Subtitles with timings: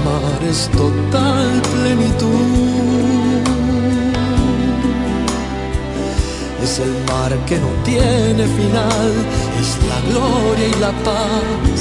[0.00, 3.42] amar es total plenitud.
[6.62, 9.12] Es el mar que no tiene final,
[9.60, 11.80] es la gloria y la paz,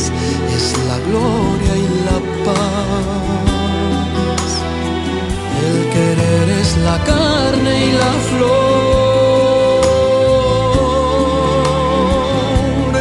[0.57, 4.49] es la gloria y la paz.
[5.67, 8.59] El querer es la carne y la flor,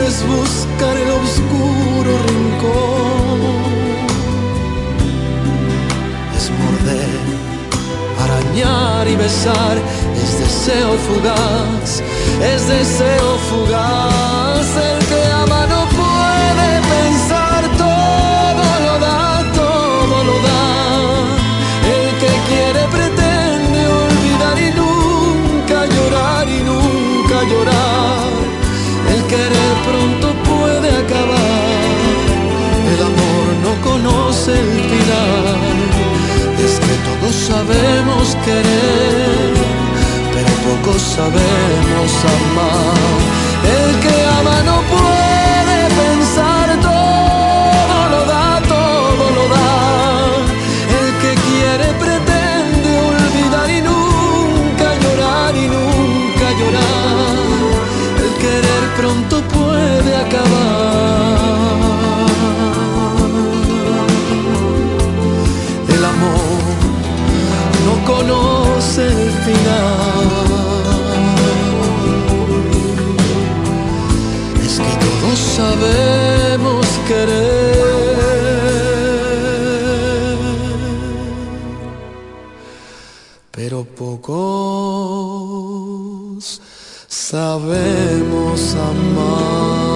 [0.09, 3.18] es buscar el oscuro rincón,
[8.63, 9.79] arañar y besar,
[10.17, 12.03] es deseo fugaz,
[12.43, 14.28] es deseo fugaz,
[37.49, 39.55] sabemos querer,
[40.35, 43.19] pero pocos sabemos amar.
[43.77, 49.71] El que ama no puede pensar, todo lo da, todo lo da.
[50.99, 57.37] El que quiere pretende olvidar y nunca llorar y nunca llorar.
[58.25, 61.28] El querer pronto puede acabar.
[74.65, 77.99] Es que todos sabemos querer,
[83.51, 84.29] pero pocos
[87.09, 89.88] sabemos amar.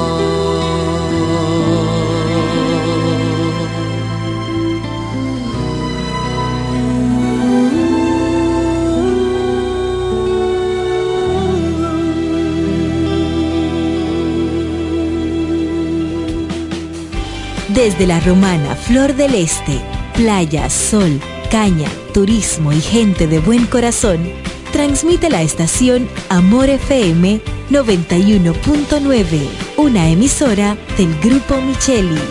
[17.82, 19.80] Desde la romana Flor del Este,
[20.14, 21.20] playa, sol,
[21.50, 24.30] caña, turismo y gente de buen corazón,
[24.72, 29.48] transmite la estación Amor FM 91.9,
[29.78, 32.22] una emisora del Grupo Micheli.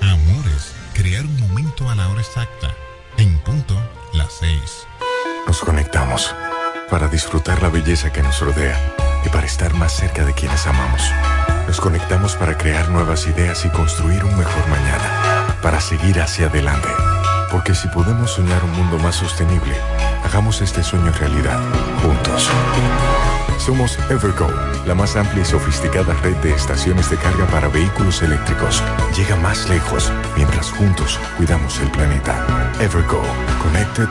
[0.00, 2.74] Amores, crear un momento a la hora exacta,
[3.18, 3.76] en punto
[4.14, 4.84] las seis.
[5.46, 6.34] Nos conectamos
[6.90, 10.77] para disfrutar la belleza que nos rodea y para estar más cerca de quienes amamos.
[12.38, 16.88] Para crear nuevas ideas y construir un mejor mañana, para seguir hacia adelante.
[17.50, 19.74] Porque si podemos soñar un mundo más sostenible,
[20.24, 21.58] hagamos este sueño realidad,
[22.02, 22.48] juntos.
[23.58, 24.48] Somos Evergo,
[24.86, 28.82] la más amplia y sofisticada red de estaciones de carga para vehículos eléctricos.
[29.16, 32.46] Llega más lejos mientras juntos cuidamos el planeta.
[32.80, 33.22] Evergo,
[33.62, 34.08] Connected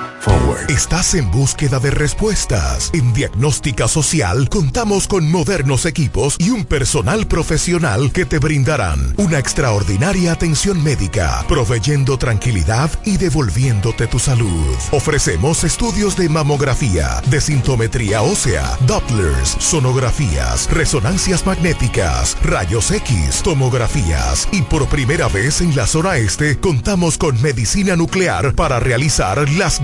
[0.70, 2.92] ¿Estás en búsqueda de respuestas?
[2.94, 9.40] En Diagnóstica Social contamos con modernos equipos y un personal profesional que te brindarán una
[9.40, 14.76] extraordinaria atención médica, proveyendo tranquilidad y devolviéndote tu salud.
[14.92, 24.62] Ofrecemos estudios de mamografía, de sintometría ósea, Dopplers, sonografías, resonancias magnéticas, rayos X, tomografías y
[24.64, 29.82] por primera vez en la zona este contamos con medicina nuclear para realizar las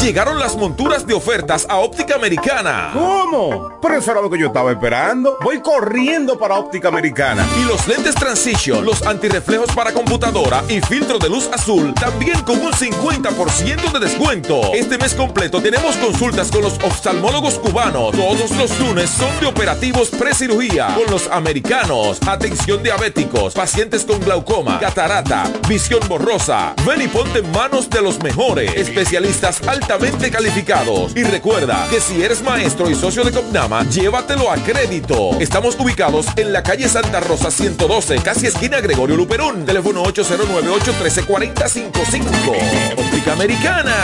[0.00, 2.90] Llegaron las monturas de ofertas a Óptica Americana.
[2.92, 3.78] ¿Cómo?
[3.80, 5.38] Pero eso era lo que yo estaba esperando.
[5.42, 7.46] Voy corriendo para Óptica Americana.
[7.60, 12.60] Y los lentes Transition, los antirreflejos para computadora y filtro de luz azul, también con
[12.60, 14.60] un 50% de descuento.
[14.74, 18.12] Este mes completo tenemos consultas con los oftalmólogos cubanos.
[18.12, 22.18] Todos los lunes son de operativos pre-cirugía con los americanos.
[22.26, 26.74] Atención diabéticos, pacientes con glaucoma, catarata, visión borrosa.
[26.86, 31.12] Ven y ponte en manos de los mejores especialistas altamente calificados.
[31.14, 35.38] Y recuerda que si eres maestro y socio de Copnama, llévatelo a crédito.
[35.38, 39.66] Estamos ubicados en la calle Santa Rosa 112, casi esquina Gregorio Luperón.
[39.66, 42.96] Teléfono 809-813-4055.
[42.96, 43.94] Óptica Americana.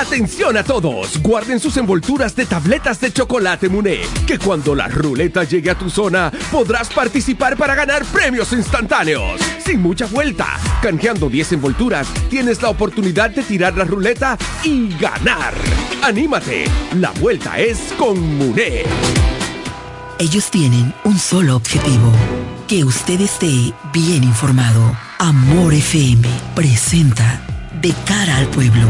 [0.00, 5.44] Atención a todos, guarden sus envolturas de tabletas de chocolate Muné, que cuando la ruleta
[5.44, 9.40] llegue a tu zona podrás participar para ganar premios instantáneos.
[9.64, 10.46] Sin mucha vuelta,
[10.82, 15.54] canjeando 10 envolturas, tienes la oportunidad de tirar la ruleta y ganar.
[16.02, 16.64] ¡Anímate!
[16.94, 18.84] La vuelta es con Muné.
[20.18, 22.12] Ellos tienen un solo objetivo,
[22.68, 24.96] que usted esté bien informado.
[25.18, 27.42] Amor FM presenta
[27.80, 28.88] De cara al pueblo,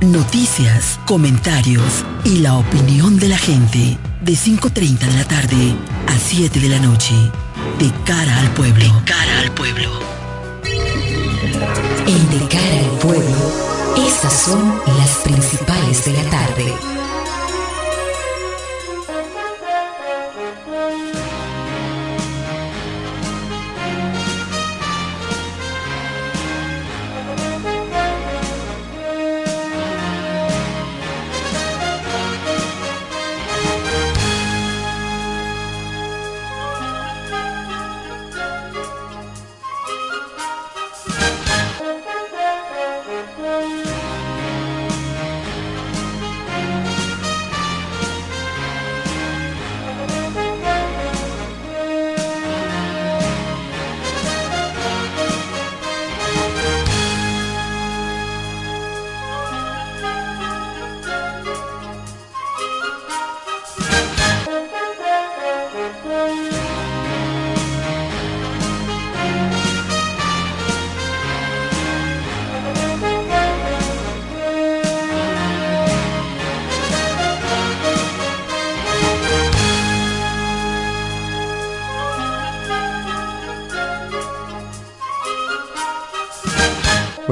[0.00, 5.74] noticias, comentarios y la opinión de la gente de 5.30 de la tarde
[6.08, 7.14] a 7 de la noche.
[7.78, 8.84] De cara al pueblo.
[8.84, 9.90] De cara al pueblo.
[12.06, 13.52] En De cara al pueblo,
[13.96, 16.95] estas son las principales de la tarde.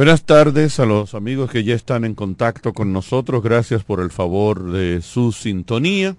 [0.04, 3.42] Buenas tardes a los amigos que ya están en contacto con nosotros.
[3.42, 6.14] Gracias por el favor de su sintonía.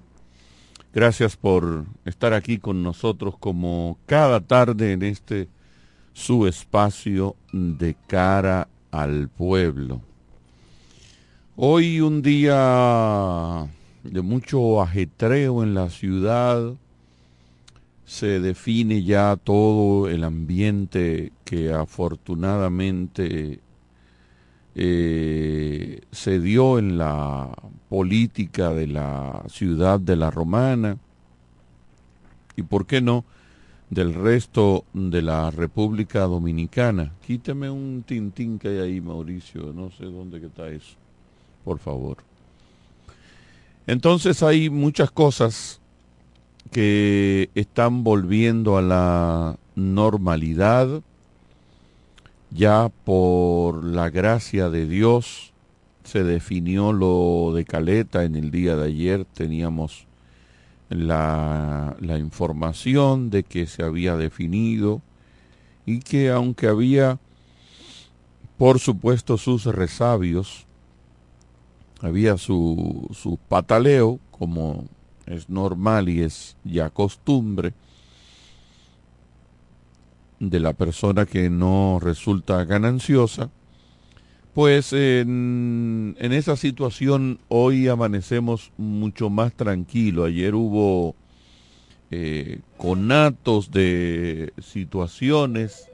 [0.91, 5.49] Gracias por estar aquí con nosotros como cada tarde en este
[6.13, 10.01] su espacio de cara al pueblo.
[11.55, 13.67] Hoy un día
[14.03, 16.73] de mucho ajetreo en la ciudad.
[18.03, 23.59] Se define ya todo el ambiente que afortunadamente
[24.75, 27.49] eh, se dio en la
[27.89, 30.97] política de la ciudad de la Romana
[32.55, 33.23] y, ¿por qué no?,
[33.89, 37.13] del resto de la República Dominicana.
[37.25, 40.95] Quíteme un tintín que hay ahí, Mauricio, no sé dónde está eso,
[41.63, 42.17] por favor.
[43.87, 45.79] Entonces hay muchas cosas
[46.71, 51.01] que están volviendo a la normalidad
[52.55, 55.53] ya por la gracia de Dios
[56.05, 59.25] se definió lo de Caleta en el día de ayer.
[59.25, 60.07] Teníamos
[60.89, 65.01] la, la información de que se había definido
[65.85, 67.19] y que aunque había,
[68.57, 70.65] por supuesto, sus resabios,
[71.99, 74.85] había su, su pataleo, como
[75.25, 77.73] es normal y es ya costumbre,
[80.39, 83.49] de la persona que no resulta gananciosa,
[84.53, 90.23] pues en, esa situación hoy amanecemos mucho más tranquilo.
[90.23, 91.15] Ayer hubo
[92.09, 95.89] eh, conatos de situaciones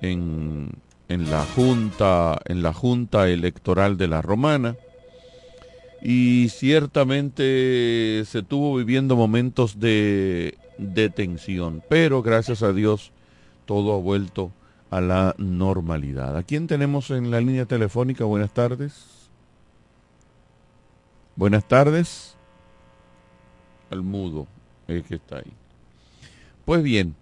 [0.00, 0.70] en,
[1.08, 4.74] en, la junta, en la junta electoral de la Romana
[6.00, 13.12] y ciertamente se tuvo viviendo momentos de, de tensión, pero gracias a Dios
[13.72, 14.52] todo ha vuelto
[14.90, 16.36] a la normalidad.
[16.36, 18.26] ¿A quién tenemos en la línea telefónica?
[18.26, 19.30] Buenas tardes.
[21.36, 22.36] Buenas tardes.
[23.88, 24.46] Al mudo,
[24.88, 25.54] el que está ahí.
[26.66, 27.14] Pues bien,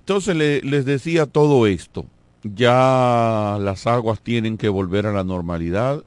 [0.00, 2.06] entonces les decía todo esto.
[2.42, 6.02] Ya las aguas tienen que volver a la normalidad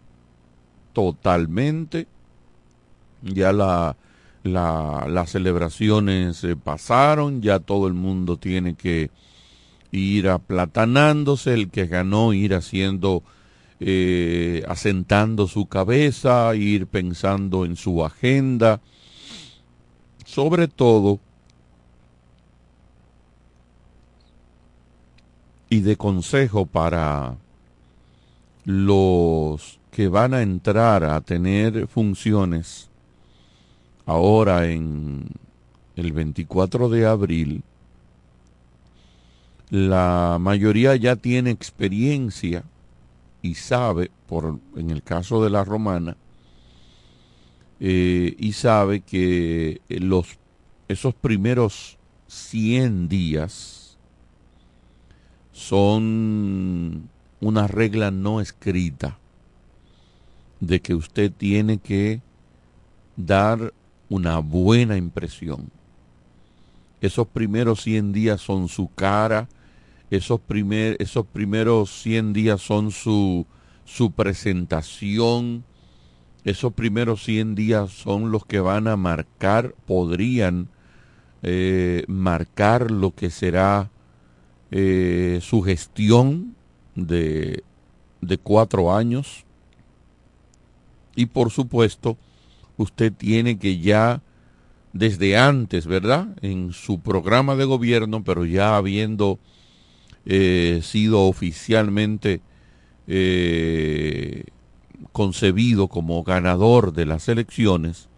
[0.91, 2.05] totalmente.
[3.21, 3.95] Ya la,
[4.43, 9.09] las celebraciones eh, pasaron, ya todo el mundo tiene que
[9.95, 13.23] ir aplatanándose, el que ganó ir haciendo,
[13.79, 18.81] eh, asentando su cabeza, ir pensando en su agenda,
[20.25, 21.19] sobre todo,
[25.69, 27.37] y de consejo para
[28.63, 32.89] los que van a entrar a tener funciones
[34.05, 35.27] ahora en
[35.95, 37.63] el 24 de abril,
[39.69, 42.63] la mayoría ya tiene experiencia
[43.41, 46.17] y sabe, por, en el caso de la romana,
[47.79, 50.37] eh, y sabe que los,
[50.87, 53.97] esos primeros 100 días
[55.51, 59.17] son una regla no escrita
[60.59, 62.21] de que usted tiene que
[63.15, 63.73] dar
[64.09, 65.69] una buena impresión.
[67.01, 69.47] Esos primeros 100 días son su cara,
[70.11, 73.45] esos, primer, esos primeros 100 días son su,
[73.85, 75.63] su presentación,
[76.43, 80.69] esos primeros 100 días son los que van a marcar, podrían
[81.41, 83.89] eh, marcar lo que será
[84.71, 86.55] eh, su gestión
[86.95, 87.63] de,
[88.21, 89.45] de cuatro años.
[91.15, 92.17] Y por supuesto,
[92.77, 94.21] usted tiene que ya
[94.93, 96.27] desde antes, ¿verdad?
[96.41, 99.39] En su programa de gobierno, pero ya habiendo
[100.25, 102.41] sido oficialmente
[103.07, 104.45] eh,
[105.11, 108.09] concebido como ganador de las elecciones,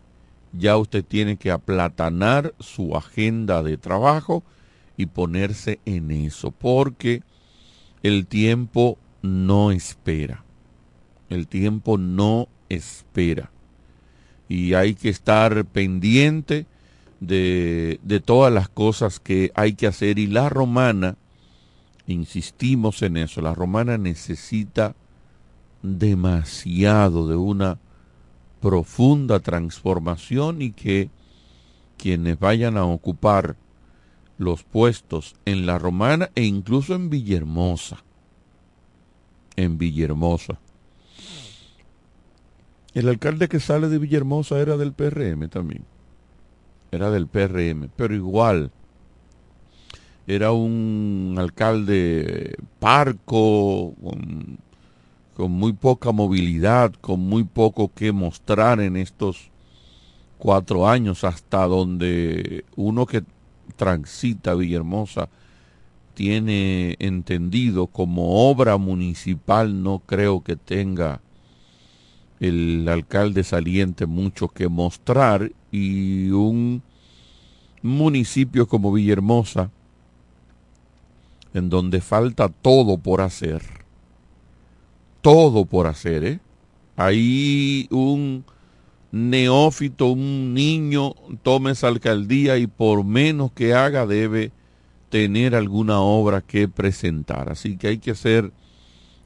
[0.53, 4.43] ya usted tiene que aplatanar su agenda de trabajo
[4.95, 7.23] y ponerse en eso, porque
[8.03, 10.43] el tiempo no espera.
[11.29, 13.51] El tiempo no espera
[14.49, 16.65] y hay que estar pendiente
[17.19, 21.15] de, de todas las cosas que hay que hacer y la romana,
[22.07, 24.95] insistimos en eso, la romana necesita
[25.83, 27.79] demasiado de una
[28.61, 31.09] profunda transformación y que
[31.97, 33.55] quienes vayan a ocupar
[34.37, 38.03] los puestos en la romana e incluso en Villahermosa,
[39.55, 40.59] en Villahermosa,
[42.93, 45.85] el alcalde que sale de Villahermosa era del PRM también.
[46.91, 48.71] Era del PRM, pero igual
[50.27, 53.95] era un alcalde parco,
[55.35, 59.49] con, muy poca movilidad, con muy poco que mostrar en estos
[60.37, 63.23] cuatro años, hasta donde uno que
[63.77, 65.29] transita Villahermosa
[66.13, 71.21] tiene entendido como obra municipal, no creo que tenga
[72.41, 76.81] el alcalde saliente mucho que mostrar y un
[77.81, 79.71] municipio como Villahermosa,
[81.53, 83.61] en donde falta todo por hacer,
[85.21, 86.39] todo por hacer, ¿eh?
[86.95, 88.43] Ahí un
[89.11, 91.13] neófito, un niño
[91.43, 94.51] toma esa alcaldía y por menos que haga debe
[95.09, 97.51] tener alguna obra que presentar.
[97.51, 98.51] Así que hay que ser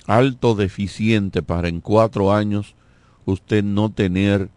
[0.05, 2.75] alto deficiente para en cuatro años
[3.25, 4.49] usted no tener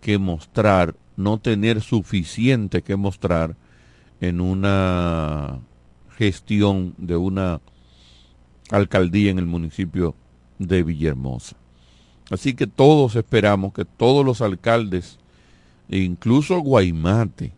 [0.00, 3.56] que mostrar, no tener suficiente que mostrar
[4.20, 5.60] en una
[6.16, 7.60] gestión de una
[8.70, 10.14] alcaldía en el municipio
[10.58, 11.56] de Villahermosa.
[12.30, 15.18] Así que todos esperamos que todos los alcaldes,
[15.88, 17.52] e incluso Guaymate,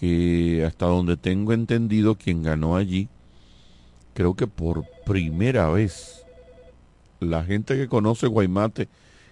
[0.00, 3.08] que hasta donde tengo entendido quien ganó allí,
[4.14, 6.24] creo que por primera vez,
[7.20, 8.88] la gente que conoce Guaymate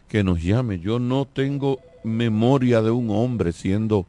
[0.08, 0.78] que nos llame.
[0.78, 4.06] Yo no tengo memoria de un hombre siendo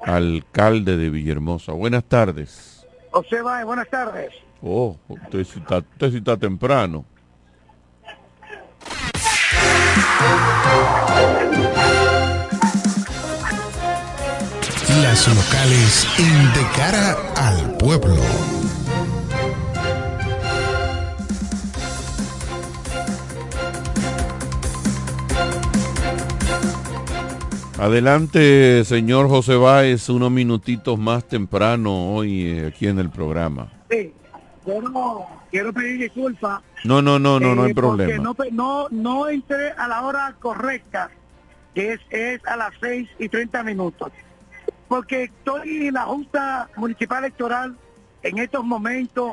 [0.00, 1.72] alcalde de Villahermosa.
[1.72, 2.73] Buenas tardes.
[3.14, 4.32] José Báez, buenas tardes.
[4.60, 7.04] Oh, usted sí está, usted sí está temprano.
[15.00, 18.63] Las locales en De Cara al Pueblo.
[27.78, 33.68] Adelante, señor José Báez, unos minutitos más temprano hoy eh, aquí en el programa.
[33.90, 34.12] Sí,
[34.64, 36.62] yo quiero pedir disculpas.
[36.84, 38.22] No, no, no, no, no hay eh, problema.
[38.22, 41.10] No, no, no entré a la hora correcta,
[41.74, 44.12] que es, es a las 6 y 30 minutos.
[44.86, 47.76] Porque estoy en la Junta Municipal Electoral
[48.22, 49.32] en estos momentos,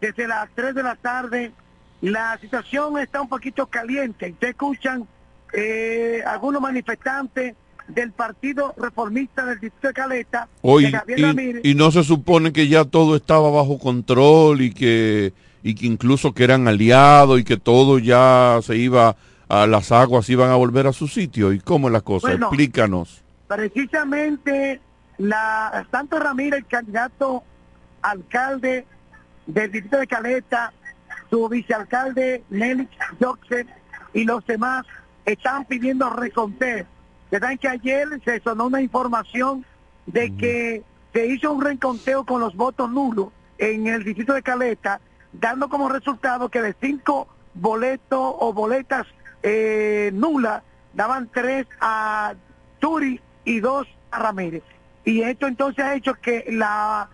[0.00, 1.52] desde las 3 de la tarde.
[2.00, 4.30] La situación está un poquito caliente.
[4.30, 5.06] Ustedes escuchan
[5.52, 7.56] eh, algunos manifestantes
[7.88, 10.48] del Partido Reformista del Distrito de Caleta.
[11.62, 16.32] y, no se supone que ya todo estaba bajo control y que, y que incluso
[16.32, 19.16] que eran aliados y que todo ya se iba
[19.48, 21.52] a las aguas, iban a volver a su sitio.
[21.52, 22.32] ¿Y cómo es la cosa?
[22.32, 23.22] Explícanos.
[23.48, 24.80] Precisamente,
[25.18, 27.42] la Santo Ramírez, el candidato
[28.00, 28.86] alcalde
[29.46, 30.72] del Distrito de Caleta,
[31.28, 32.88] su vicealcalde Nelly
[33.20, 33.66] Joxer
[34.14, 34.86] y los demás
[35.24, 36.86] están pidiendo reconteo
[37.40, 39.64] saben que ayer se sonó una información
[40.06, 45.00] de que se hizo un reconteo con los votos nulos en el distrito de Caleta,
[45.32, 49.06] dando como resultado que de cinco boletos o boletas
[49.42, 50.62] eh, nulas,
[50.94, 52.34] daban tres a
[52.78, 54.62] Turi y dos a Ramírez.
[55.04, 57.08] Y esto entonces ha hecho que la,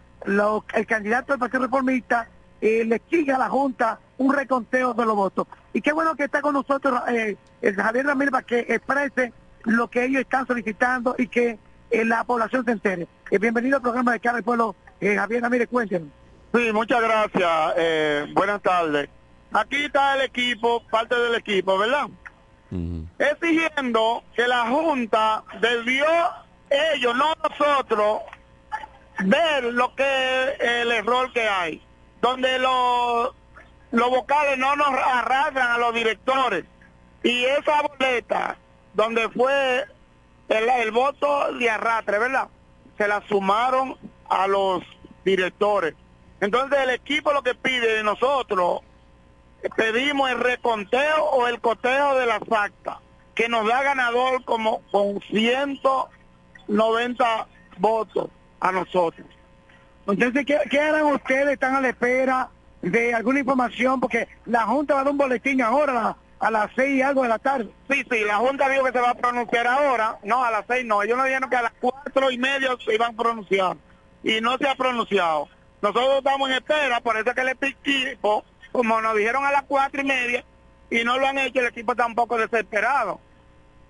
[0.74, 2.28] el candidato del Partido Reformista
[2.60, 5.46] eh, le exige a la Junta un reconteo de los votos.
[5.72, 9.32] Y qué bueno que está con nosotros eh, el Javier Ramírez para que exprese
[9.64, 11.58] lo que ellos están solicitando y que
[11.90, 13.08] eh, la población se entere.
[13.30, 16.08] Eh, bienvenido al programa de Cara del Pueblo Eh, Javier Ramírez, cuéntenos.
[16.52, 17.74] Sí, muchas gracias.
[17.76, 19.08] Eh, buenas tardes.
[19.52, 22.08] Aquí está el equipo, parte del equipo, ¿verdad?
[23.18, 26.04] Exigiendo que la Junta debió,
[26.68, 28.20] ellos, no nosotros,
[29.20, 31.82] ver lo que el error que hay,
[32.20, 33.34] donde los,
[33.92, 36.64] los vocales no nos arrastran a los directores.
[37.22, 38.56] Y esa boleta,
[38.98, 39.84] donde fue
[40.48, 42.48] el, voto de arrastre, ¿verdad?
[42.96, 43.96] Se la sumaron
[44.28, 44.82] a los
[45.24, 45.94] directores.
[46.40, 48.80] Entonces el equipo lo que pide de nosotros,
[49.76, 52.96] pedimos el reconteo o el coteo de las actas,
[53.36, 57.46] que nos da ganador como con 190
[57.78, 59.28] votos a nosotros.
[60.08, 61.50] Entonces, ¿qué, qué harán ustedes?
[61.50, 62.48] ¿Están a la espera
[62.82, 64.00] de alguna información?
[64.00, 67.02] Porque la Junta va a dar un boletín ahora a, la- a las seis y
[67.02, 67.68] algo de la tarde.
[67.90, 70.84] Sí, sí, la Junta dijo que se va a pronunciar ahora, no, a las seis
[70.84, 73.76] no, ellos nos dijeron que a las cuatro y media se iban a pronunciar
[74.22, 75.48] y no se ha pronunciado.
[75.80, 79.62] Nosotros estamos en espera, por eso es que el equipo, como nos dijeron a las
[79.64, 80.44] cuatro y media
[80.90, 83.20] y no lo han hecho, el equipo está un poco desesperado.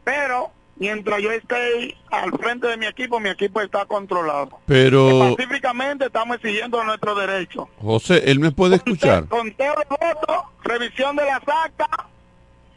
[0.04, 4.60] Pero mientras yo esté al frente de mi equipo, mi equipo está controlado.
[4.66, 7.68] Pero, Pacíficamente estamos exigiendo nuestros derechos.
[7.80, 9.26] José, él me puede escuchar.
[9.28, 11.88] Conteo de votos, revisión de las actas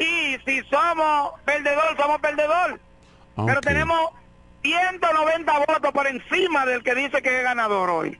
[0.02, 2.80] y si somos perdedor, somos perdedor.
[3.46, 4.10] Pero tenemos
[4.64, 8.18] 190 votos por encima del que dice que es ganador hoy.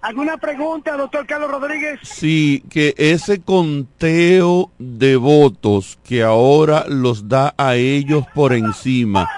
[0.00, 2.00] ¿Alguna pregunta, doctor Carlos Rodríguez?
[2.02, 9.28] Sí, que ese conteo de votos que ahora los da a ellos por encima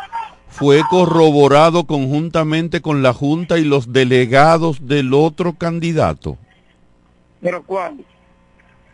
[0.49, 6.37] fue corroborado conjuntamente con la Junta y los delegados del otro candidato.
[7.41, 8.05] ¿Pero cuál?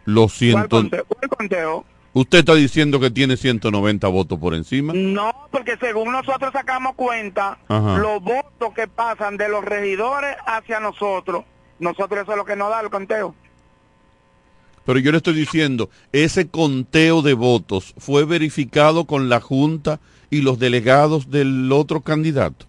[0.04, 0.68] Los ¿Cuál ciento...
[0.68, 1.04] conteo?
[1.06, 1.84] ¿Cuál conteo?
[2.16, 4.94] ¿Usted está diciendo que tiene 190 votos por encima?
[4.96, 7.98] No, porque según nosotros sacamos cuenta, Ajá.
[7.98, 11.44] los votos que pasan de los regidores hacia nosotros,
[11.78, 13.34] nosotros eso es lo que nos da el conteo.
[14.86, 20.00] Pero yo le estoy diciendo, ese conteo de votos fue verificado con la Junta
[20.30, 22.64] y los delegados del otro candidato.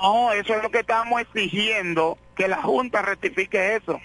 [0.00, 3.98] No, eso es lo que estamos exigiendo, que la Junta rectifique eso.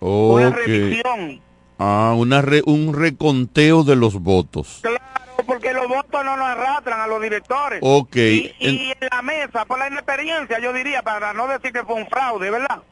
[0.00, 0.56] Una Ok.
[0.56, 1.40] revisión.
[1.84, 4.78] Ah, una re- un reconteo de los votos.
[4.82, 5.00] Claro,
[5.46, 7.80] porque los votos no nos arrastran a los directores.
[7.82, 8.14] Ok.
[8.14, 11.82] Y, en- y en la mesa, por la inexperiencia, yo diría, para no decir que
[11.82, 12.82] fue un fraude, ¿verdad?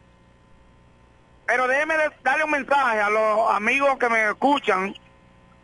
[1.47, 4.93] Pero déjeme darle un mensaje a los amigos que me escuchan.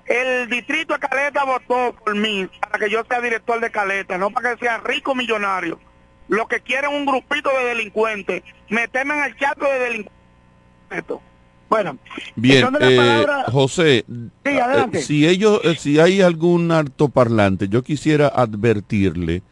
[0.04, 4.30] El distrito de Caleta votó por mí para que yo sea director de Caleta, no
[4.30, 5.80] para que sea rico millonario.
[6.28, 11.16] Lo que quieren un grupito de delincuentes, meterme en el chato de delincuentes.
[11.68, 11.98] Bueno,
[12.36, 14.04] Bien, eh, palabra- José,
[14.44, 14.98] Sí, adelante.
[14.98, 19.42] eh, si ellos, eh, si hay algún altoparlante, yo quisiera advertirle,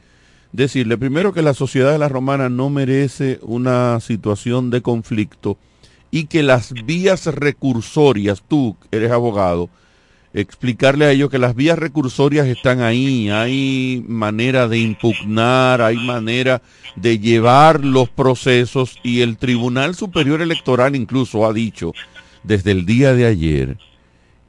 [0.53, 5.59] decirle primero que la sociedad de la romana no merece una situación de conflicto
[6.13, 9.69] y que las vías recursorias, tú eres abogado,
[10.35, 16.61] explicarle a ellos que las vías recursorias están ahí, hay manera de impugnar, hay manera
[16.97, 21.93] de llevar los procesos y el Tribunal Superior Electoral incluso ha dicho
[22.43, 23.79] desde el día de ayer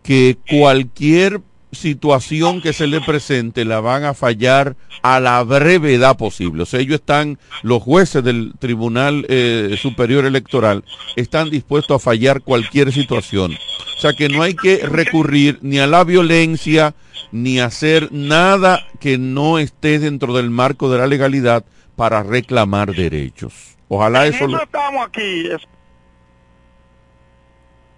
[0.02, 6.64] que cualquier situación que se le presente la van a fallar a la brevedad posible.
[6.64, 10.84] O sea, ellos están, los jueces del Tribunal eh, Superior Electoral
[11.16, 13.52] están dispuestos a fallar cualquier situación.
[13.98, 16.96] O sea, que no hay que recurrir ni a la violencia,
[17.32, 23.54] ni hacer nada que no esté dentro del marco de la legalidad para reclamar derechos.
[23.88, 24.46] Ojalá En eso...
[24.46, 25.48] eso lo- estamos aquí.
[25.48, 25.62] es-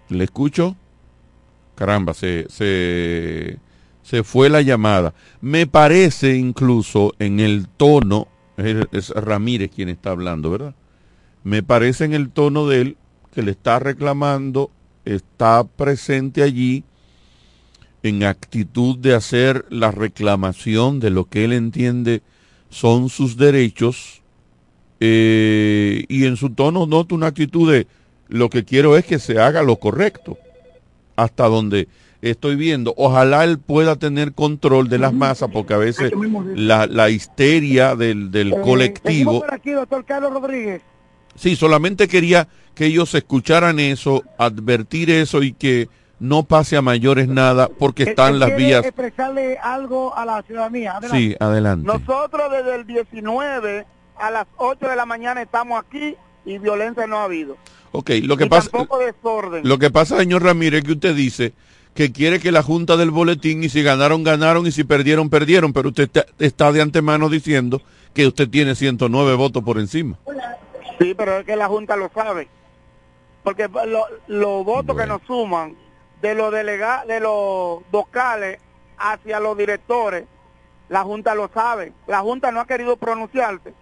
[0.08, 0.76] ¿Le escucho?
[1.78, 3.56] Caramba, se, se,
[4.02, 5.14] se fue la llamada.
[5.40, 10.74] Me parece incluso en el tono, es, Ramírez quien está hablando, ¿verdad?
[11.44, 12.96] Me parece en el tono de él
[13.32, 14.72] que le está reclamando,
[15.04, 16.82] está presente allí
[18.02, 22.22] en actitud de hacer la reclamación de lo que él entiende
[22.70, 24.22] son sus derechos
[24.98, 27.86] eh, y en su tono nota una actitud de
[28.26, 30.38] lo que quiero es que se haga lo correcto
[31.18, 31.88] hasta donde
[32.22, 32.94] estoy viendo.
[32.96, 36.12] Ojalá él pueda tener control de las masas porque a veces
[36.54, 39.32] la, la histeria del, del Eh, colectivo...
[39.32, 40.80] seguimos por aquí, doctor Carlos Rodríguez.
[41.34, 45.88] Sí, solamente quería que ellos escucharan eso, advertir eso y que
[46.20, 48.84] no pase a mayores nada porque están las vías.
[48.84, 50.96] expresarle algo a la ciudadanía.
[50.96, 51.16] Adelante.
[51.18, 51.86] Sí, adelante.
[51.86, 57.18] Nosotros desde el 19 a las 8 de la mañana estamos aquí y violencia no
[57.18, 57.56] ha habido.
[57.92, 58.70] Ok, lo que Y pasa...
[58.98, 59.66] desorden.
[59.66, 61.52] Lo que pasa, señor Ramírez, que usted dice
[61.94, 65.72] que quiere que la Junta del Boletín, y si ganaron, ganaron, y si perdieron, perdieron,
[65.72, 67.82] pero usted está, está de antemano diciendo
[68.14, 70.16] que usted tiene 109 votos por encima.
[71.00, 72.48] Sí, pero es que la Junta lo sabe.
[73.42, 73.68] Porque
[74.28, 75.76] los votos que nos suman
[76.20, 78.60] de los delegados, de los vocales
[78.98, 80.24] hacia los directores,
[80.88, 81.92] la Junta lo sabe.
[82.06, 83.72] La Junta no ha querido pronunciarse.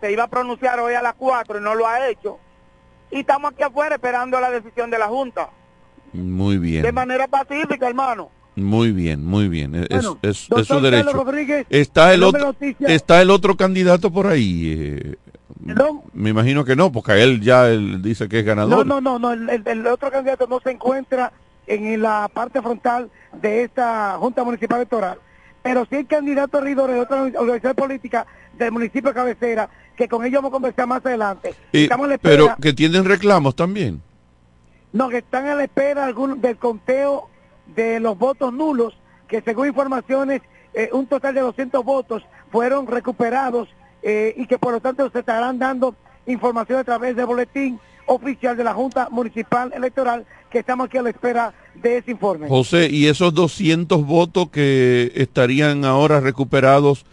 [0.00, 2.38] Se iba a pronunciar hoy a las 4 y no lo ha hecho.
[3.10, 5.50] Y estamos aquí afuera esperando la decisión de la Junta.
[6.12, 6.82] Muy bien.
[6.82, 8.30] De manera pacífica, hermano.
[8.56, 9.74] Muy bien, muy bien.
[9.74, 11.24] Es, es, su derecho.
[11.70, 14.72] está el otro, está el otro candidato por ahí.
[14.76, 15.16] Eh,
[16.12, 18.86] me imagino que no, porque él ya él dice que es ganador.
[18.86, 21.32] No, no, no, no el, otro candidato no se encuentra
[21.66, 25.18] en la parte frontal de esta Junta Municipal Electoral.
[25.62, 29.68] Pero sí el candidato regidor de otra organización política del municipio de Cabecera,
[29.98, 31.54] que con ellos vamos a conversar más adelante.
[32.22, 34.00] pero que tienen reclamos también.
[34.92, 37.28] No, que están a la espera del conteo
[37.74, 40.40] de los votos nulos, que según informaciones,
[40.72, 43.68] eh, un total de 200 votos fueron recuperados
[44.02, 48.56] eh, y que por lo tanto se estarán dando información a través del boletín oficial
[48.56, 52.48] de la Junta Municipal Electoral, que estamos aquí a la espera de ese informe.
[52.48, 57.04] José, ¿y esos 200 votos que estarían ahora recuperados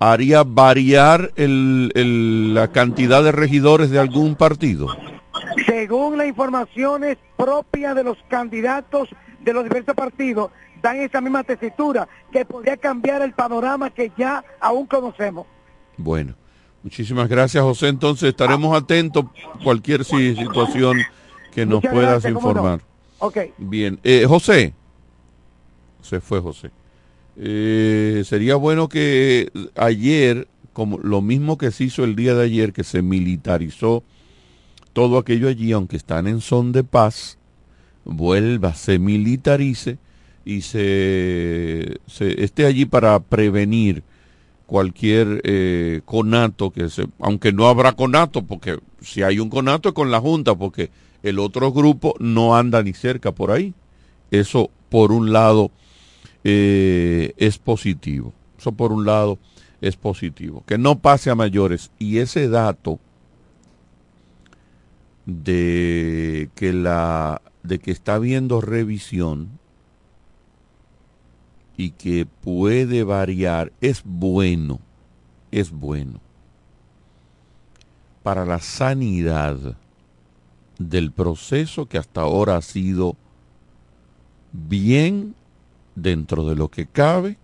[0.00, 4.88] haría variar el, la cantidad de regidores de algún partido?
[5.66, 9.08] Según las informaciones propias de los candidatos
[9.40, 10.50] de los diversos partidos,
[10.82, 15.46] dan esa misma tesitura, que podría cambiar el panorama que ya aún conocemos.
[15.98, 16.34] Bueno,
[16.82, 20.98] muchísimas gracias José, entonces estaremos atentos a cualquier situación
[21.52, 22.80] que nos puedas informar.
[23.58, 24.72] Bien, eh, José,
[26.00, 26.70] se fue José.
[27.42, 32.74] Eh, sería bueno que ayer, como lo mismo que se hizo el día de ayer,
[32.74, 34.04] que se militarizó
[34.92, 37.38] todo aquello allí, aunque están en son de paz,
[38.04, 39.96] vuelva, se militarice
[40.44, 44.02] y se, esté allí para prevenir
[44.66, 49.94] cualquier eh, conato que se, aunque no habrá conato, porque si hay un conato es
[49.94, 50.90] con la Junta, porque
[51.22, 53.72] el otro grupo no anda ni cerca por ahí.
[54.30, 55.70] Eso por un lado
[56.44, 58.32] eh, es positivo.
[58.58, 59.38] Eso por un lado
[59.80, 60.64] es positivo.
[60.66, 61.90] Que no pase a mayores.
[61.98, 62.98] Y ese dato
[65.26, 69.58] de que la de que está habiendo revisión
[71.76, 74.80] y que puede variar es bueno,
[75.50, 76.20] es bueno
[78.22, 79.76] para la sanidad
[80.78, 83.16] del proceso que hasta ahora ha sido
[84.52, 85.34] bien
[86.02, 87.36] dentro de lo que cabe,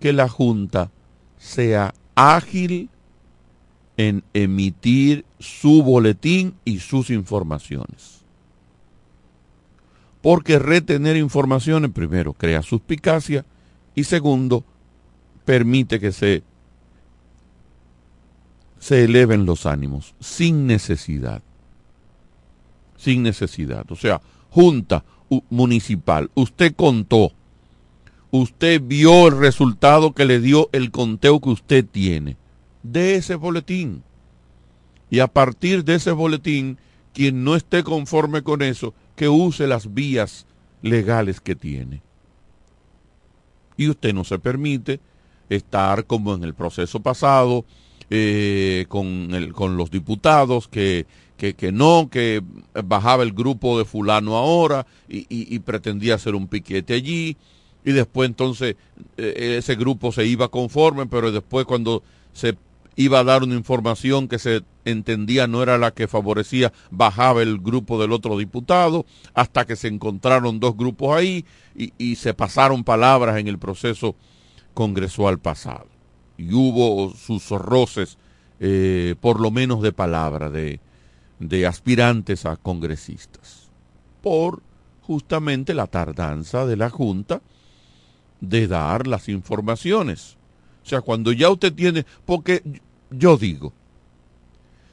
[0.00, 0.90] que la Junta
[1.38, 2.90] sea ágil
[3.96, 8.22] en emitir su boletín y sus informaciones.
[10.20, 13.44] Porque retener informaciones, primero, crea suspicacia
[13.94, 14.64] y segundo,
[15.44, 16.42] permite que se,
[18.78, 21.42] se eleven los ánimos sin necesidad.
[22.96, 23.84] Sin necesidad.
[23.90, 25.04] O sea, junta
[25.50, 27.32] municipal, usted contó,
[28.30, 32.36] usted vio el resultado que le dio el conteo que usted tiene
[32.82, 34.02] de ese boletín.
[35.10, 36.78] Y a partir de ese boletín,
[37.12, 40.46] quien no esté conforme con eso, que use las vías
[40.82, 42.02] legales que tiene.
[43.76, 45.00] Y usted no se permite
[45.48, 47.64] estar como en el proceso pasado,
[48.10, 52.42] eh, con, el, con los diputados que, que, no, que
[52.84, 57.36] bajaba el grupo de fulano ahora y, y, pretendía hacer un piquete allí
[57.84, 58.76] y después entonces
[59.16, 62.56] eh, ese grupo se iba conforme, pero después cuando se
[62.96, 67.58] iba a dar una información que se entendía no era la que favorecía, bajaba el
[67.58, 71.44] grupo del otro diputado, hasta que se encontraron dos grupos ahí
[71.74, 74.14] y, se pasaron palabras en el proceso
[74.72, 75.86] congresual pasado.
[76.38, 78.18] Y hubo sus roces,
[78.60, 80.80] eh, por lo menos de palabra, de,
[81.48, 83.68] de aspirantes a congresistas,
[84.22, 84.62] por
[85.02, 87.42] justamente la tardanza de la Junta
[88.40, 90.36] de dar las informaciones.
[90.84, 92.62] O sea, cuando ya usted tiene, porque
[93.10, 93.72] yo digo,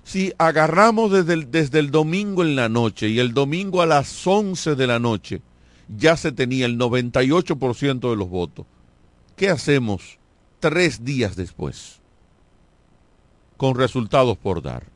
[0.03, 4.27] si agarramos desde el, desde el domingo en la noche y el domingo a las
[4.27, 5.41] 11 de la noche
[5.87, 8.65] ya se tenía el 98% de los votos,
[9.37, 10.19] ¿qué hacemos
[10.59, 12.01] tres días después?
[13.55, 14.90] Con resultados por dar.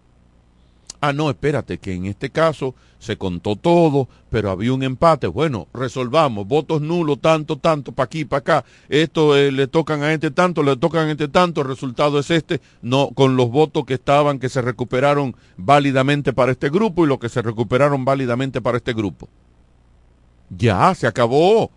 [1.08, 5.28] Ah, no, espérate, que en este caso se contó todo, pero había un empate.
[5.28, 8.65] Bueno, resolvamos, votos nulos, tanto, tanto, para aquí, para acá.
[8.89, 12.32] Esto eh, le tocan a este tanto, le tocan a este tanto, el resultado es
[12.32, 17.08] este, no con los votos que estaban, que se recuperaron válidamente para este grupo y
[17.08, 19.30] los que se recuperaron válidamente para este grupo.
[20.50, 21.70] Ya, se acabó.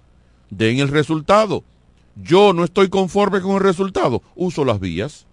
[0.49, 1.65] Den el resultado.
[2.17, 4.23] Yo no estoy conforme con el resultado.
[4.35, 5.28] Uso las vías.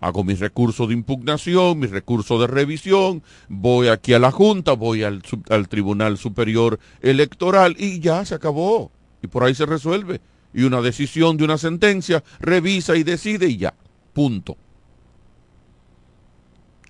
[0.00, 5.02] Hago mi recurso de impugnación, mi recurso de revisión, voy aquí a la Junta, voy
[5.02, 8.90] al, al Tribunal Superior Electoral y ya se acabó.
[9.22, 10.20] Y por ahí se resuelve.
[10.54, 13.74] Y una decisión de una sentencia revisa y decide y ya.
[14.14, 14.56] Punto.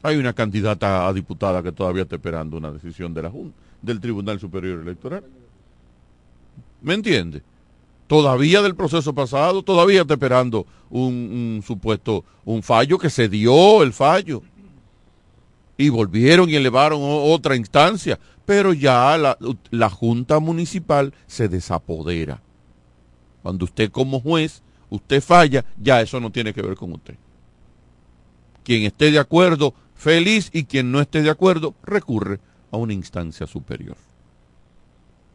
[0.02, 5.24] Hay una candidata a diputada que todavía está esperando una decisión del Tribunal Superior Electoral.
[6.80, 7.42] ¿Me entiende?
[8.10, 13.92] Todavía del proceso pasado, todavía está esperando un, supuesto, un fallo que se dio el
[13.92, 14.42] fallo.
[15.76, 18.18] Y volvieron y elevaron otra instancia.
[18.44, 19.38] Pero ya la,
[19.70, 22.42] la Junta Municipal se desapodera.
[23.44, 27.14] Cuando usted como juez, usted falla, ya eso no tiene que ver con usted.
[28.64, 32.40] Quien esté de acuerdo feliz y quien no esté de acuerdo recurre
[32.72, 33.96] a una instancia superior.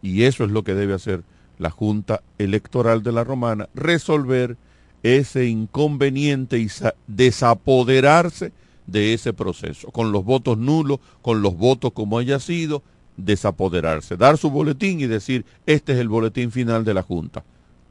[0.02, 1.24] Y eso es lo que debe hacer
[1.58, 4.58] la Junta Electoral de la Romana, resolver
[5.04, 6.68] ese inconveniente y
[7.08, 8.52] desapoderarse
[8.88, 12.84] de ese proceso, con los votos nulos, con los votos como haya sido,
[13.18, 17.44] desapoderarse, dar su boletín y decir, este es el boletín final de la Junta.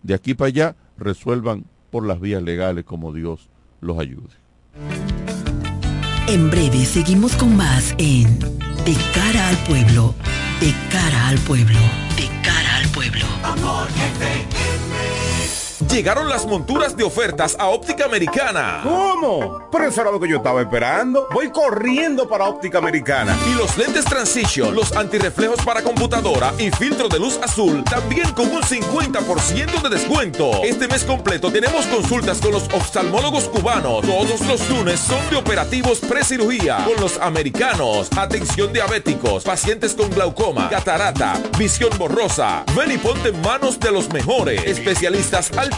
[0.02, 3.48] De aquí para allá, resuelvan por las vías legales como Dios
[3.80, 4.34] los ayude.
[6.26, 10.14] En breve seguimos con más en De cara al pueblo,
[10.60, 11.78] de cara al pueblo,
[13.10, 13.26] pueblo.
[13.42, 13.88] Amor,
[15.94, 18.80] Llegaron las monturas de ofertas a Óptica Americana.
[18.82, 19.68] ¿Cómo?
[19.70, 21.28] Pero eso era lo que yo estaba esperando.
[21.32, 23.38] Voy corriendo para Óptica Americana.
[23.48, 28.50] Y los lentes Transition, los antirreflejos para computadora y filtro de luz azul, también con
[28.50, 30.64] un 50% de descuento.
[30.64, 34.04] Este mes completo tenemos consultas con los oftalmólogos cubanos.
[34.04, 38.08] Todos los lunes son de operativos pre-cirugía con los americanos.
[38.16, 42.64] Atención diabéticos, pacientes con glaucoma, catarata, visión borrosa.
[42.76, 45.70] Ven y ponte en manos de los mejores especialistas al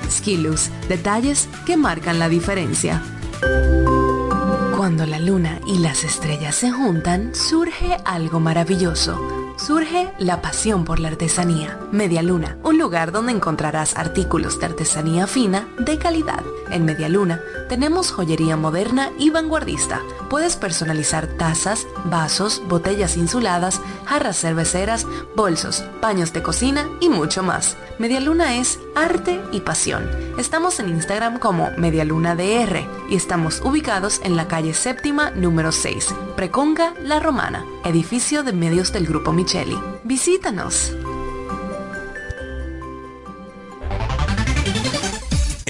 [0.11, 3.01] Skilus, detalles que marcan la diferencia.
[4.77, 10.99] Cuando la luna y las estrellas se juntan, surge algo maravilloso surge la pasión por
[10.99, 11.79] la artesanía.
[11.91, 16.43] Media Luna, un lugar donde encontrarás artículos de artesanía fina de calidad.
[16.71, 20.01] En Media Luna tenemos joyería moderna y vanguardista.
[20.29, 27.77] Puedes personalizar tazas, vasos, botellas insuladas, jarras cerveceras, bolsos, paños de cocina y mucho más.
[27.99, 30.09] Media Luna es arte y pasión.
[30.37, 36.93] Estamos en Instagram como DR y estamos ubicados en la calle séptima número 6, Preconga
[37.03, 39.77] La Romana, edificio de medios del Grupo Micheli.
[40.05, 40.93] Visítanos.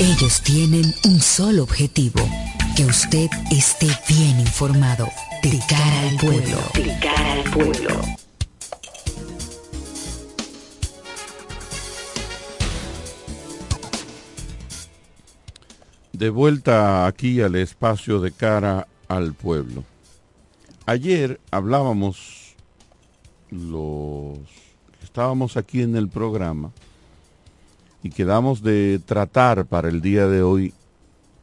[0.00, 2.28] Ellos tienen un solo objetivo,
[2.76, 5.08] que usted esté bien informado.
[5.42, 6.58] De cara al pueblo.
[6.74, 8.00] De cara al pueblo.
[16.12, 19.84] De vuelta aquí al espacio de cara al pueblo.
[20.86, 22.54] Ayer hablábamos
[23.50, 24.36] los
[24.98, 26.72] que estábamos aquí en el programa
[28.02, 30.74] y quedamos de tratar para el día de hoy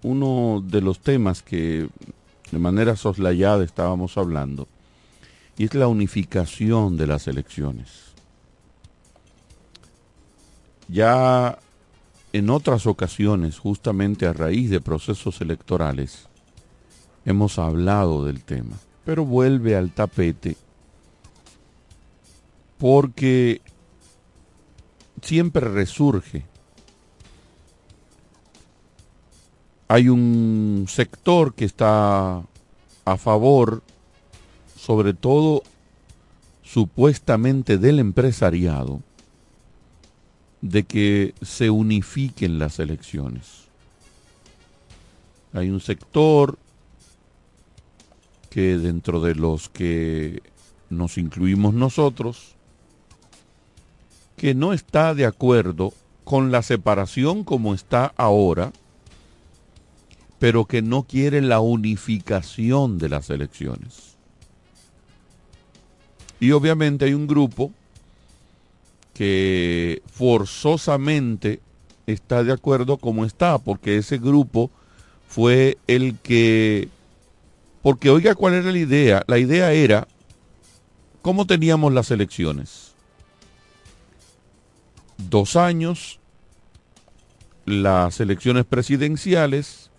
[0.04, 1.90] uno de los temas que
[2.52, 4.68] de manera soslayada estábamos hablando,
[5.58, 8.12] y es la unificación de las elecciones.
[10.88, 11.58] Ya
[12.34, 16.28] en otras ocasiones, justamente a raíz de procesos electorales,
[17.26, 20.56] hemos hablado del tema, pero vuelve al tapete
[22.78, 23.62] porque
[25.22, 26.46] siempre resurge
[29.92, 32.42] hay un sector que está
[33.04, 33.84] a favor,
[34.78, 35.64] sobre todo
[36.64, 39.02] supuestamente del empresariado,
[40.62, 43.66] de que se unifiquen las elecciones.
[45.52, 46.58] Hay un sector
[48.52, 50.44] que dentro de los que
[50.90, 52.56] nos incluimos nosotros,
[54.36, 55.94] que no está de acuerdo
[56.26, 58.74] con la separación como está ahora,
[60.38, 64.16] pero que no quiere la unificación de las elecciones.
[66.42, 67.72] Y obviamente hay un grupo
[69.14, 71.62] que forzosamente
[72.06, 74.72] está de acuerdo como está, porque ese grupo
[75.30, 76.90] fue el que...
[77.82, 79.24] Porque oiga cuál era la idea.
[79.28, 80.08] La idea era
[81.22, 82.94] cómo teníamos las elecciones.
[85.18, 86.20] Dos años,
[87.66, 89.92] las elecciones presidenciales,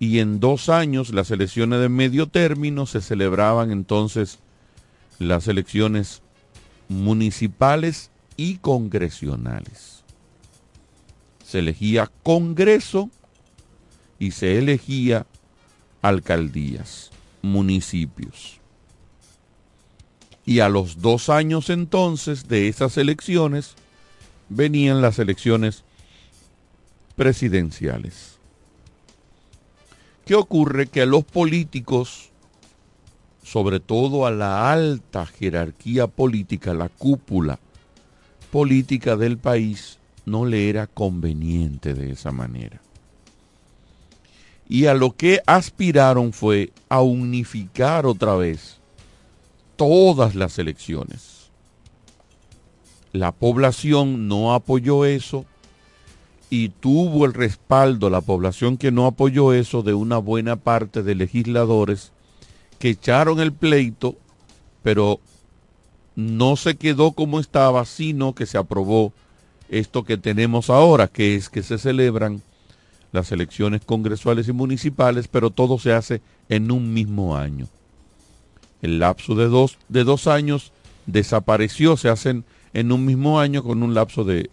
[0.00, 4.38] y en dos años las elecciones de medio término se celebraban entonces
[5.18, 6.22] las elecciones
[6.88, 10.02] municipales y congresionales.
[11.44, 13.10] Se elegía Congreso
[14.18, 15.26] y se elegía
[16.02, 17.10] alcaldías,
[17.42, 18.58] municipios.
[20.44, 23.74] Y a los dos años entonces de esas elecciones
[24.48, 25.84] venían las elecciones
[27.16, 28.38] presidenciales.
[30.24, 30.86] ¿Qué ocurre?
[30.86, 32.30] Que a los políticos,
[33.42, 37.58] sobre todo a la alta jerarquía política, la cúpula
[38.50, 42.80] política del país, no le era conveniente de esa manera.
[44.70, 48.78] Y a lo que aspiraron fue a unificar otra vez
[49.76, 51.50] todas las elecciones.
[53.12, 55.44] La población no apoyó eso,
[56.50, 61.14] y tuvo el respaldo la población que no apoyó eso de una buena parte de
[61.14, 62.10] legisladores
[62.80, 64.16] que echaron el pleito,
[64.82, 65.20] pero
[66.16, 69.12] no se quedó como estaba, sino que se aprobó
[69.68, 72.42] esto que tenemos ahora, que es que se celebran
[73.12, 77.66] las elecciones congresuales y municipales, pero todo se hace en un mismo año.
[78.82, 80.72] El lapso de dos, de dos años
[81.06, 84.50] desapareció, se hacen en un mismo año con un lapso de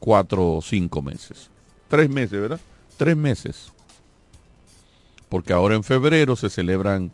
[0.00, 1.50] cuatro o cinco meses.
[1.88, 2.60] Tres meses, ¿verdad?
[2.96, 3.72] Tres meses.
[5.28, 7.10] Porque ahora en febrero se celebran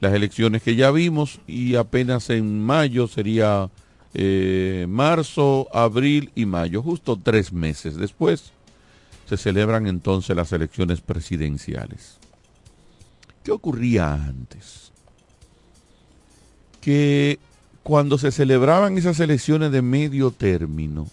[0.00, 3.68] las elecciones que ya vimos y apenas en mayo sería
[4.14, 8.52] eh, marzo, abril y mayo, justo tres meses después
[9.28, 12.16] se celebran entonces las elecciones presidenciales.
[13.44, 14.90] ¿Qué ocurría antes?
[16.80, 17.38] Que
[17.82, 21.08] cuando se celebraban esas elecciones de medio término,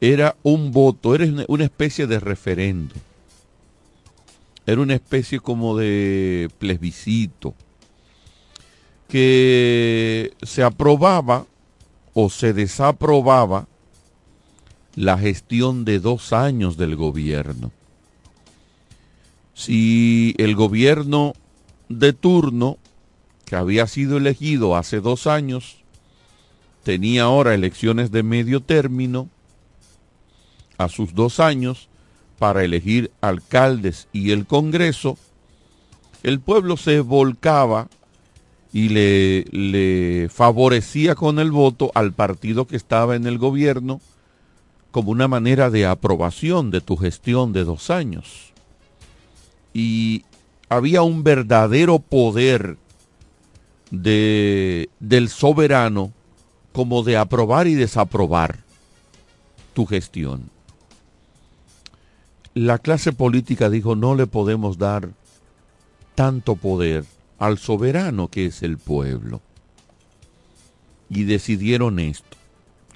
[0.00, 2.94] era un voto, era una especie de referendo.
[4.66, 7.54] Era una especie como de plebiscito
[9.08, 11.46] que se aprobaba
[12.12, 13.66] o se desaprobaba
[14.98, 17.70] la gestión de dos años del gobierno.
[19.54, 21.34] Si el gobierno
[21.88, 22.78] de turno,
[23.44, 25.76] que había sido elegido hace dos años,
[26.82, 29.28] tenía ahora elecciones de medio término,
[30.78, 31.88] a sus dos años
[32.40, 35.16] para elegir alcaldes y el Congreso,
[36.24, 37.88] el pueblo se volcaba
[38.72, 44.00] y le, favorecía con el voto al partido que estaba en el gobierno
[44.90, 48.52] como una manera de aprobación de tu gestión de dos años.
[49.74, 50.24] Y
[50.68, 52.76] había un verdadero poder
[53.90, 56.12] de, del soberano
[56.72, 58.58] como de aprobar y desaprobar
[59.74, 60.50] tu gestión.
[62.54, 65.10] la clase política dijo no le podemos dar
[66.16, 67.04] tanto poder
[67.38, 69.40] al soberano que es el pueblo.
[71.08, 72.36] Y decidieron esto.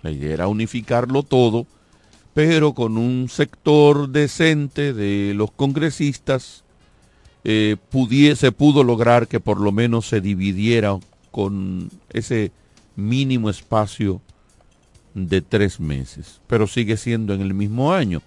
[0.03, 1.67] La idea era unificarlo todo,
[2.35, 6.65] pero con un sector decente de los congresistas
[7.45, 7.77] eh,
[8.37, 10.99] se pudo lograr que por lo menos se dividiera
[11.31, 12.53] con ese
[12.97, 14.21] mínimo espacio
[15.15, 18.23] de tres meses, pero sigue siendo en el mismo año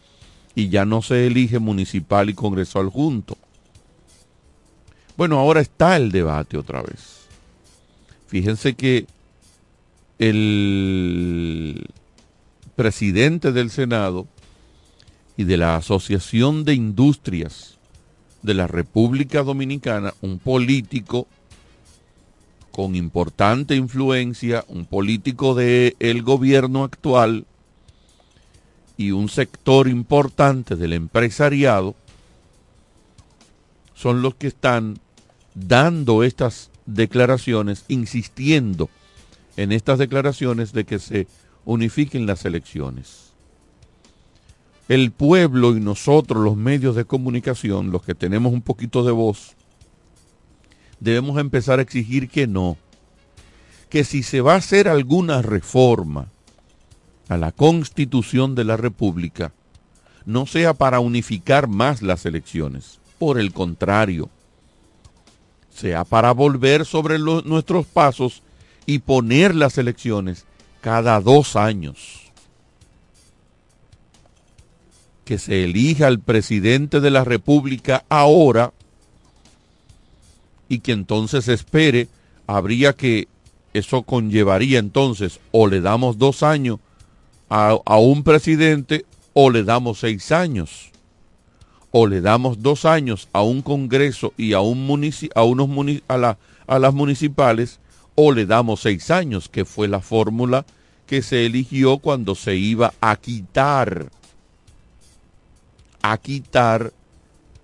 [0.54, 3.38] y ya no se elige municipal y congresal junto.
[5.18, 7.26] Bueno, ahora está el debate otra vez.
[8.28, 9.08] Fíjense que
[10.20, 11.86] el
[12.76, 14.28] presidente del Senado
[15.38, 17.78] y de la Asociación de Industrias
[18.42, 21.28] de la República Dominicana, un político
[22.72, 27.46] con importante influencia, un político del el gobierno actual
[28.98, 31.96] y un sector importante del empresariado,
[33.94, 35.00] son los que están
[35.56, 38.90] dando estas declaraciones, insistiendo
[39.58, 41.28] en estas declaraciones de que se
[41.66, 43.34] unifiquen las elecciones.
[44.88, 49.56] El pueblo y nosotros, los medios de comunicación, los que tenemos un poquito de voz,
[51.00, 52.78] debemos empezar a exigir que no,
[53.90, 56.28] que si se va a hacer alguna reforma
[57.28, 59.52] a la constitución de la República,
[60.26, 64.30] no sea para unificar más las elecciones, por el contrario,
[65.72, 68.44] sea para volver sobre nuestros pasos
[68.86, 70.46] y poner las elecciones
[70.86, 72.32] cada dos años
[75.26, 78.72] que se elija al presidente de la República ahora
[80.70, 82.08] y que entonces espere,
[82.46, 83.28] habría que,
[83.74, 86.80] eso conllevaría entonces, o le damos dos años
[87.50, 90.92] a, a un presidente o le damos seis años,
[91.90, 96.38] o le damos dos años a un Congreso y a, un a, unos a, la,
[96.68, 97.80] a las municipales,
[98.16, 100.66] o le damos seis años, que fue la fórmula
[101.06, 104.10] que se eligió cuando se iba a quitar
[106.02, 106.94] a quitar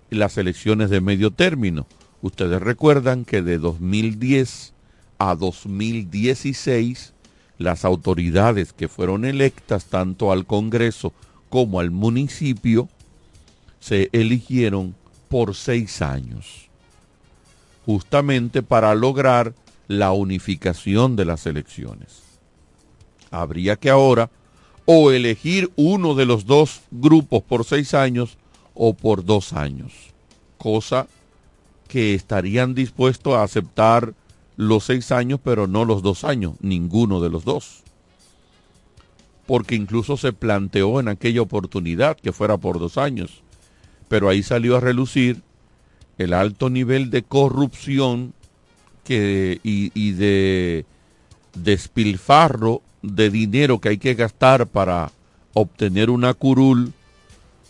[0.10, 1.86] las elecciones de medio término.
[2.22, 4.74] Ustedes recuerdan que de 2010
[5.20, 7.14] a 2016
[7.60, 11.14] las autoridades que fueron electas tanto al Congreso
[11.50, 12.90] como al municipio
[13.80, 14.96] se eligieron
[15.30, 16.70] por seis años,
[17.86, 19.54] justamente para lograr
[19.92, 22.24] la unificación de las elecciones.
[23.30, 24.30] Habría que ahora
[24.86, 28.38] o elegir uno de los dos grupos por seis años
[28.74, 29.92] o por dos años,
[30.58, 31.08] cosa
[31.90, 34.14] que estarían dispuestos a aceptar
[34.56, 37.84] los seis años, pero no los dos años, ninguno de los dos.
[39.46, 43.44] Porque incluso se planteó en aquella oportunidad que fuera por dos años,
[44.08, 45.42] pero ahí salió a relucir
[46.18, 48.34] el alto nivel de corrupción
[49.04, 50.86] que, y, y de
[51.54, 55.12] despilfarro de dinero que hay que gastar para
[55.54, 56.94] obtener una curul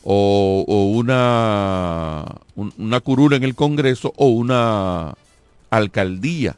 [0.03, 0.65] o,
[0.95, 2.25] una,
[2.55, 5.15] una curul en el Congreso o una
[5.69, 6.57] alcaldía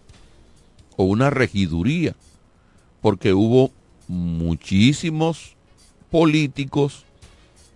[0.95, 2.15] o una regiduría,
[3.01, 3.71] porque hubo
[4.07, 5.55] muchísimos
[6.09, 7.05] políticos,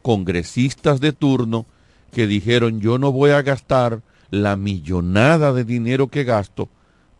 [0.01, 1.65] congresistas de turno,
[2.13, 6.69] que dijeron yo no voy a gastar la millonada de dinero que gasto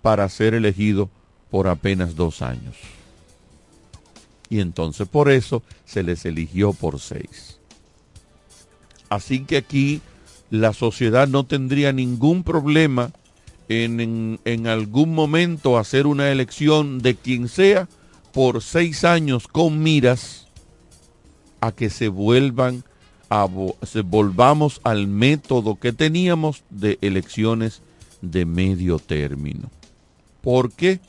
[0.07, 1.09] para ser elegido
[1.51, 2.77] por apenas dos años
[4.49, 7.59] y entonces por eso se les eligió por seis.
[9.09, 9.99] Así que aquí
[10.49, 13.11] la sociedad no tendría ningún problema
[13.67, 17.89] en, en, algún momento hacer una elección de quien sea
[18.31, 20.47] por seis años con miras
[21.59, 22.85] a que se vuelvan
[23.29, 23.45] a,
[23.83, 27.81] se volvamos al método que teníamos de elecciones
[28.21, 29.69] de medio término.
[30.47, 31.01] ¿Por qué?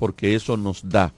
[0.00, 1.14] Porque eso nos da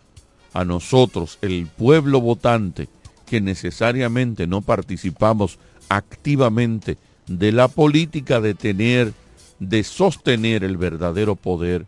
[0.53, 2.91] a nosotros, el pueblo votante,
[3.25, 5.59] que necesariamente no participamos
[5.89, 9.15] activamente de la política de tener,
[9.59, 11.87] de sostener el verdadero poder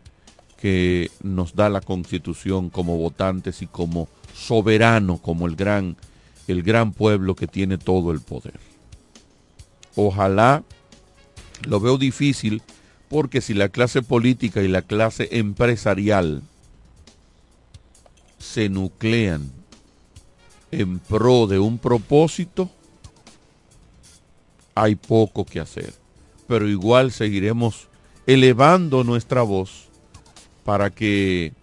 [0.57, 5.97] que nos da la constitución como votantes y como soberano, como el gran,
[6.47, 8.59] el gran pueblo que tiene todo el poder.
[9.95, 10.63] Ojalá,
[11.67, 12.63] lo veo difícil,
[13.09, 16.41] porque si la clase política y la clase empresarial
[18.39, 19.51] se nuclean
[20.71, 22.69] en pro de un propósito,
[24.73, 25.93] hay poco que hacer.
[26.47, 27.87] Pero igual seguiremos
[28.27, 29.85] elevando nuestra voz
[30.63, 31.53] para que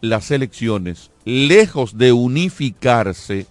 [0.00, 3.46] las elecciones, lejos de unificarse,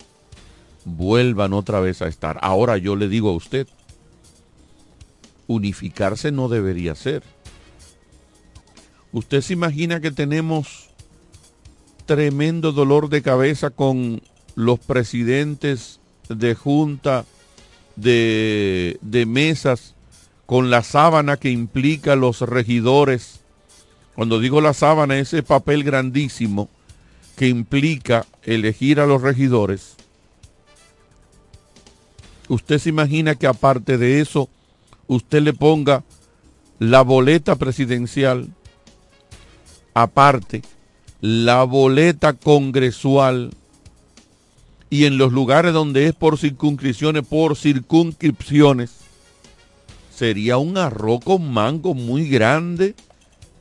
[0.86, 2.39] vuelvan otra vez a estar.
[2.41, 3.67] Ahora yo le digo a usted,
[5.47, 7.23] unificarse no debería ser.
[9.11, 10.89] Usted se imagina que tenemos
[12.05, 14.21] tremendo dolor de cabeza con
[14.55, 17.25] los presidentes de junta,
[17.95, 19.95] de, de mesas,
[20.45, 23.41] con la sábana que implica los regidores.
[24.15, 26.69] Cuando digo la sábana, ese papel grandísimo
[27.35, 29.95] que implica elegir a los regidores.
[32.47, 34.49] Usted se imagina que aparte de eso,
[35.07, 36.03] usted le ponga
[36.79, 38.49] la boleta presidencial,
[39.93, 40.61] aparte,
[41.21, 43.51] la boleta congresual
[44.89, 48.91] y en los lugares donde es por circunscripciones, por circunscripciones,
[50.13, 52.95] sería un arroz con mango muy grande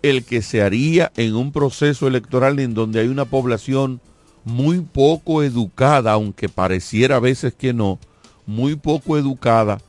[0.02, 4.00] el que se haría en un proceso electoral en donde hay una población
[4.44, 7.98] muy poco educada, aunque pareciera a veces que no,
[8.46, 9.80] muy poco educada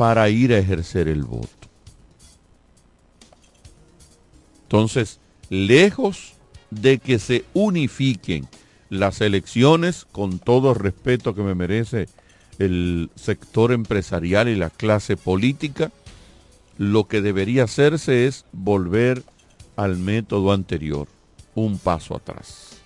[0.00, 1.68] para ir a ejercer el voto.
[4.62, 5.20] Entonces,
[5.50, 6.32] lejos
[6.70, 8.48] de que se unifiquen
[8.88, 12.08] las elecciones, con todo respeto que me merece
[12.58, 15.92] el sector empresarial y la clase política,
[16.78, 19.22] lo que debería hacerse es volver
[19.76, 21.08] al método anterior,
[21.54, 22.80] un paso atrás.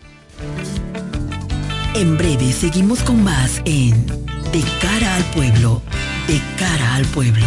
[1.95, 4.05] En breve seguimos con más en
[4.51, 5.81] De cara al pueblo,
[6.27, 7.47] de cara al pueblo,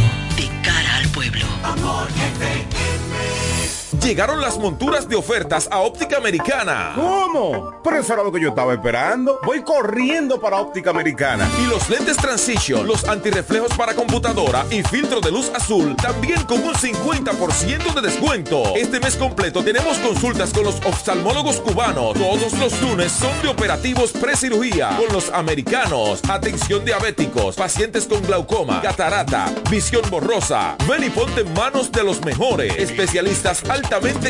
[4.08, 6.94] Llegaron las monturas de ofertas a Óptica Americana.
[6.96, 7.74] ¿Cómo?
[7.84, 9.38] Pero eso era lo que yo estaba esperando.
[9.46, 11.46] Voy corriendo para Óptica Americana.
[11.62, 16.64] Y los lentes Transition, los antirreflejos para computadora y filtro de luz azul, también con
[16.64, 18.64] un 50% de descuento.
[18.78, 22.14] Este mes completo tenemos consultas con los oftalmólogos cubanos.
[22.14, 26.22] Todos los lunes son de operativos pre-cirugía con los americanos.
[26.30, 30.78] Atención diabéticos, pacientes con glaucoma, catarata, visión borrosa.
[30.88, 33.62] Ven y ponte en manos de los mejores especialistas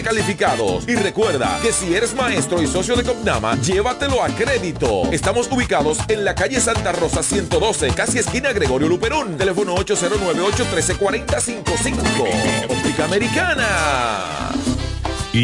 [0.04, 0.88] calificados.
[0.88, 5.04] Y recuerda que si eres maestro y socio de Copnama, llévatelo a crédito.
[5.12, 9.38] Estamos ubicados en la calle Santa Rosa 112, casi esquina Gregorio Luperón.
[9.38, 12.70] Teléfono 809-813-4055.
[12.70, 14.77] Óptica Americana.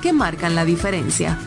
[0.00, 1.38] que marcan la diferencia.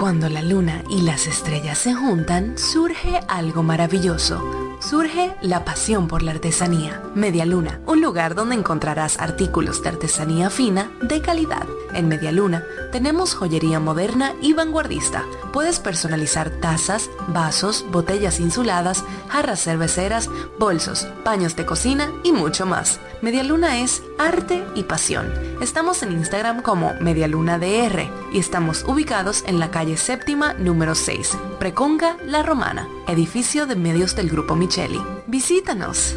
[0.00, 4.71] Cuando la luna y las estrellas se juntan, surge algo maravilloso.
[4.82, 7.00] Surge la pasión por la artesanía.
[7.14, 11.68] Media Luna, un lugar donde encontrarás artículos de artesanía fina de calidad.
[11.94, 15.24] En Media Luna tenemos joyería moderna y vanguardista.
[15.52, 20.28] Puedes personalizar tazas, vasos, botellas insuladas, jarras cerveceras,
[20.58, 22.98] bolsos, paños de cocina y mucho más.
[23.20, 25.32] Media Luna es arte y pasión.
[25.60, 32.16] Estamos en Instagram como MedialunaDR y estamos ubicados en la calle séptima número 6, Preconga
[32.26, 34.56] La Romana, edificio de medios del Grupo
[35.26, 36.16] Visítanos.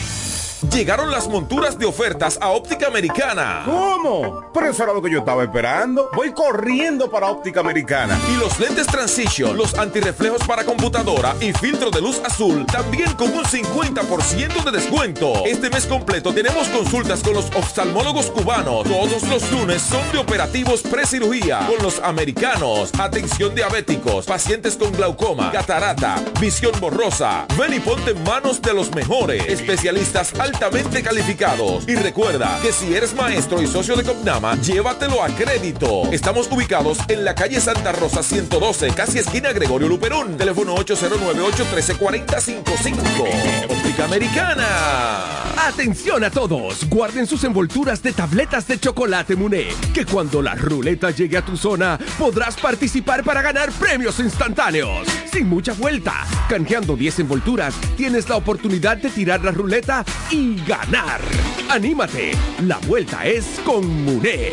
[0.71, 3.63] Llegaron las monturas de ofertas a Óptica Americana.
[3.65, 4.45] ¿Cómo?
[4.55, 6.09] Pero eso era lo que yo estaba esperando.
[6.15, 8.17] Voy corriendo para Óptica Americana.
[8.33, 13.33] Y los lentes Transition, los antirreflejos para computadora y filtro de luz azul, también con
[13.33, 15.45] un 50% de descuento.
[15.45, 18.85] Este mes completo tenemos consultas con los oftalmólogos cubanos.
[18.85, 22.93] Todos los lunes son de operativos precirugía con los americanos.
[23.01, 27.47] Atención diabéticos, pacientes con glaucoma, catarata, visión borrosa.
[27.59, 31.89] Ven y ponte en manos de los mejores especialistas al altamente calificados.
[31.89, 36.13] Y recuerda que si eres maestro y socio de Copnama, llévatelo a crédito.
[36.13, 40.37] Estamos ubicados en la calle Santa Rosa 112, casi esquina Gregorio Luperón.
[40.37, 43.69] Teléfono 809-813-4055.
[43.69, 44.67] Óptica Americana.
[45.57, 51.11] Atención a todos, guarden sus envolturas de tabletas de chocolate Muné, que cuando la ruleta
[51.11, 55.07] llegue a tu zona podrás participar para ganar premios instantáneos.
[55.33, 61.21] Sin mucha vuelta, canjeando 10 envolturas, tienes la oportunidad de tirar la ruleta y ganar.
[61.69, 62.33] ¡Anímate!
[62.63, 64.53] La vuelta es con Muné.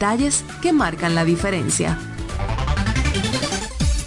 [0.01, 1.95] detalles que marcan la diferencia.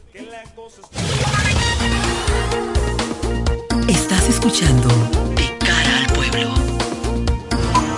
[3.88, 4.88] Estás escuchando
[5.34, 6.54] De cara al pueblo.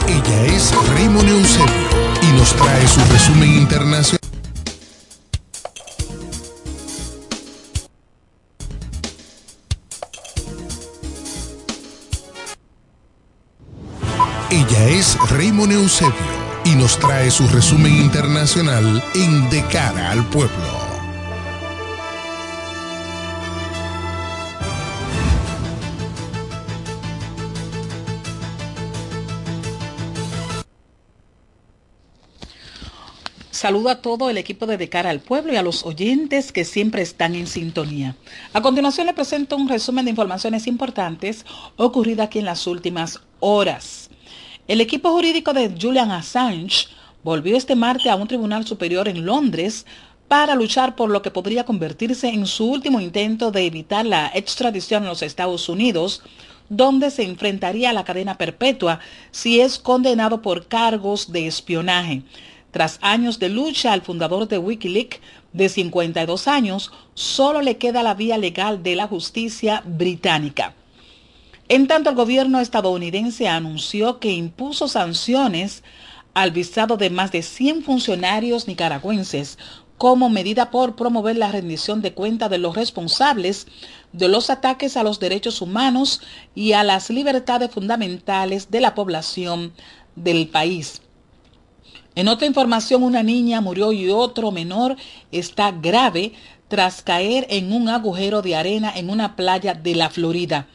[0.08, 1.74] Ella es Raymond Eusebio
[2.22, 4.21] y nos trae su resumen internacional.
[15.30, 16.14] Raymond Eusebio
[16.64, 20.92] y nos trae su resumen internacional en De cara al pueblo.
[33.62, 36.64] Saludo a todo el equipo de De Cara al Pueblo y a los oyentes que
[36.64, 38.16] siempre están en sintonía.
[38.52, 41.46] A continuación le presento un resumen de informaciones importantes
[41.76, 44.01] ocurridas aquí en las últimas horas.
[44.68, 46.86] El equipo jurídico de Julian Assange
[47.24, 49.86] volvió este martes a un tribunal superior en Londres
[50.28, 55.02] para luchar por lo que podría convertirse en su último intento de evitar la extradición
[55.02, 56.22] a los Estados Unidos,
[56.68, 59.00] donde se enfrentaría a la cadena perpetua
[59.32, 62.22] si es condenado por cargos de espionaje.
[62.70, 65.18] Tras años de lucha al fundador de Wikileaks,
[65.52, 70.76] de 52 años, solo le queda la vía legal de la justicia británica.
[71.72, 75.82] En tanto, el gobierno estadounidense anunció que impuso sanciones
[76.34, 79.56] al visado de más de 100 funcionarios nicaragüenses
[79.96, 83.68] como medida por promover la rendición de cuenta de los responsables
[84.12, 86.20] de los ataques a los derechos humanos
[86.54, 89.72] y a las libertades fundamentales de la población
[90.14, 91.00] del país.
[92.14, 94.96] En otra información, una niña murió y otro menor
[95.30, 96.34] está grave
[96.68, 100.68] tras caer en un agujero de arena en una playa de la Florida.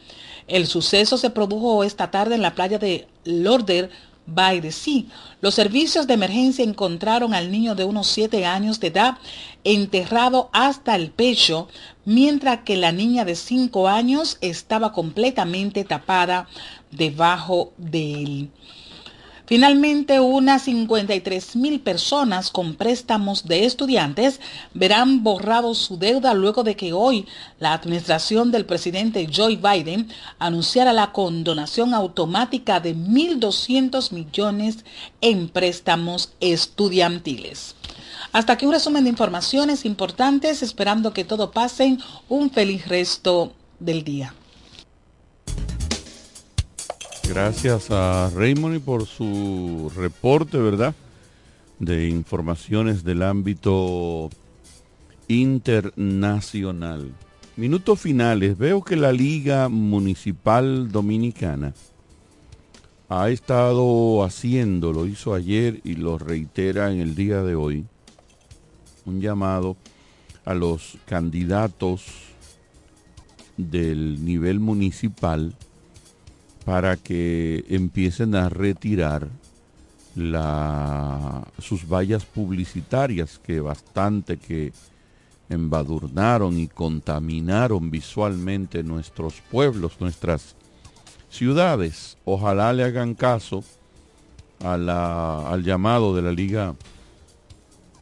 [0.48, 3.90] El suceso se produjo esta tarde en la playa de Lorder
[4.26, 5.04] by the Sea.
[5.40, 9.18] Los servicios de emergencia encontraron al niño de unos 7 años de edad
[9.64, 11.68] enterrado hasta el pecho,
[12.04, 16.48] mientras que la niña de 5 años estaba completamente tapada
[16.90, 18.50] debajo de él.
[19.48, 24.40] Finalmente, unas 53 mil personas con préstamos de estudiantes
[24.74, 27.26] verán borrado su deuda luego de que hoy
[27.58, 34.84] la administración del presidente Joe Biden anunciara la condonación automática de 1.200 millones
[35.22, 37.74] en préstamos estudiantiles.
[38.32, 44.04] Hasta aquí un resumen de informaciones importantes, esperando que todo pasen un feliz resto del
[44.04, 44.34] día.
[47.40, 50.92] Gracias a Raymond por su reporte, ¿verdad?
[51.78, 54.28] De informaciones del ámbito
[55.28, 57.12] internacional.
[57.54, 58.58] Minutos finales.
[58.58, 61.74] Veo que la Liga Municipal Dominicana
[63.08, 67.86] ha estado haciendo, lo hizo ayer y lo reitera en el día de hoy,
[69.06, 69.76] un llamado
[70.44, 72.04] a los candidatos
[73.56, 75.54] del nivel municipal
[76.68, 79.26] para que empiecen a retirar
[81.58, 84.74] sus vallas publicitarias que bastante que
[85.48, 90.56] embadurnaron y contaminaron visualmente nuestros pueblos, nuestras
[91.30, 92.18] ciudades.
[92.26, 93.64] Ojalá le hagan caso
[94.62, 96.74] al llamado de la Liga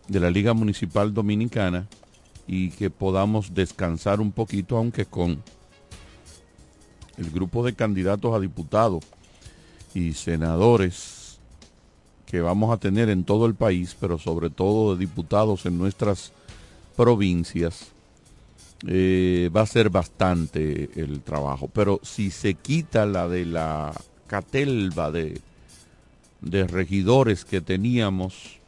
[0.09, 1.87] de la Liga Municipal Dominicana
[2.49, 5.41] y que podamos descansar un poquito, aunque con
[7.19, 9.05] el grupo de candidatos a diputados
[9.95, 11.39] y senadores
[12.27, 16.33] que vamos a tener en todo el país, pero sobre todo de diputados en nuestras
[16.97, 17.93] provincias,
[18.87, 21.71] eh, va a ser bastante el trabajo.
[21.73, 23.93] Pero si se quita la de la
[24.27, 25.41] catelva de,
[26.41, 28.59] de regidores que teníamos,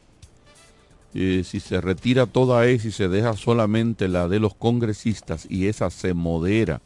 [1.13, 5.67] eh, si se retira toda esa y se deja solamente la de los congresistas y
[5.67, 6.81] esa se modera,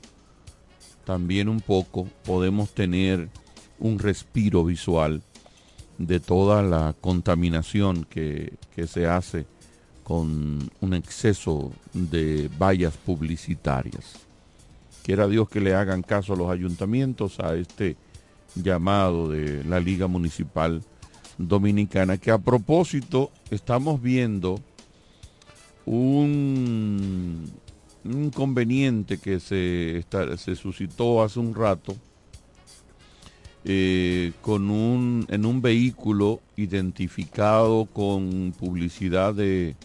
[1.06, 3.30] también un poco podemos tener
[3.80, 5.22] un respiro visual
[5.98, 8.54] de toda la contaminación que,
[8.88, 9.46] se hace
[10.04, 14.14] con un exceso de vallas publicitarias.
[15.04, 17.98] Quiera Dios que le hagan caso a los ayuntamientos a este
[18.56, 20.82] llamado de la Liga Municipal
[21.38, 24.60] Dominicana, que a propósito estamos viendo
[25.86, 27.52] un
[28.06, 30.06] un inconveniente que se,
[30.38, 31.96] se suscitó hace un rato
[33.66, 39.76] eh, con un, en un vehículo identificado con publicidad de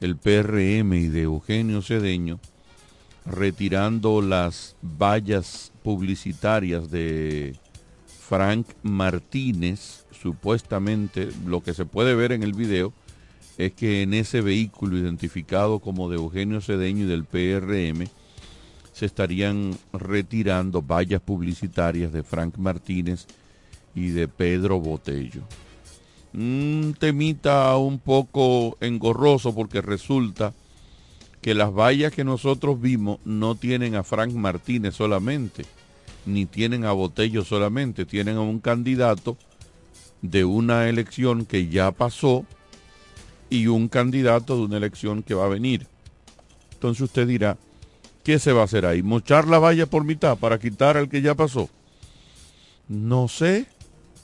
[0.00, 2.38] el PRM y de Eugenio Cedeño,
[3.24, 7.56] retirando las vallas publicitarias de
[8.06, 12.92] Frank Martínez, supuestamente lo que se puede ver en el video,
[13.58, 18.06] es que en ese vehículo identificado como de Eugenio Cedeño y del PRM
[18.92, 23.26] se estarían retirando vallas publicitarias de Frank Martínez
[23.94, 25.42] y de Pedro Botello.
[26.34, 30.52] Un temita un poco engorroso porque resulta
[31.40, 35.64] que las vallas que nosotros vimos no tienen a Frank Martínez solamente,
[36.26, 39.36] ni tienen a Botello solamente, tienen a un candidato
[40.22, 42.44] de una elección que ya pasó,
[43.50, 45.86] y un candidato de una elección que va a venir.
[46.72, 47.56] Entonces usted dirá,
[48.24, 49.02] ¿qué se va a hacer ahí?
[49.02, 51.68] ¿Mochar la valla por mitad para quitar al que ya pasó?
[52.88, 53.66] No sé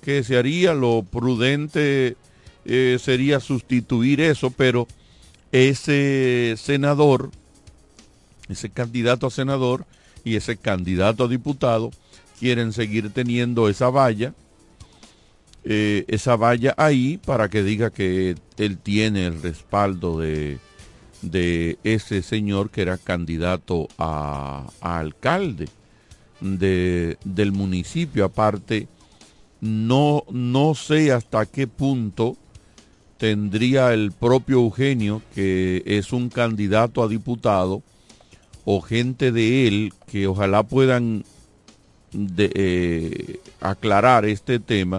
[0.02, 2.16] qué se haría, lo prudente
[2.64, 4.86] eh, sería sustituir eso, pero
[5.50, 7.30] ese senador,
[8.48, 9.86] ese candidato a senador
[10.24, 11.90] y ese candidato a diputado
[12.38, 14.34] quieren seguir teniendo esa valla
[15.64, 20.58] eh, esa valla ahí para que diga que él tiene el respaldo de,
[21.22, 25.68] de ese señor que era candidato a, alcalde
[26.40, 28.24] de, del municipio.
[28.24, 28.88] Aparte,
[29.60, 32.36] no, no sé hasta qué punto
[33.16, 37.84] tendría el propio Eugenio, que es un candidato a diputado,
[38.64, 41.24] o gente de él que ojalá puedan
[42.36, 44.98] eh, aclarar este tema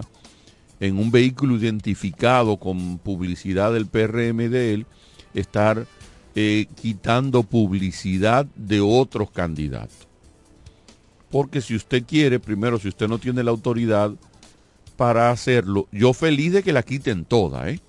[0.80, 4.86] en un vehículo identificado con publicidad del PRM de él,
[5.34, 5.86] estar
[6.34, 10.08] eh, quitando publicidad de otros candidatos.
[11.30, 14.12] Porque si usted quiere, primero, si usted no tiene la autoridad
[14.96, 17.80] para hacerlo, yo feliz de que la quiten todas, ¿eh?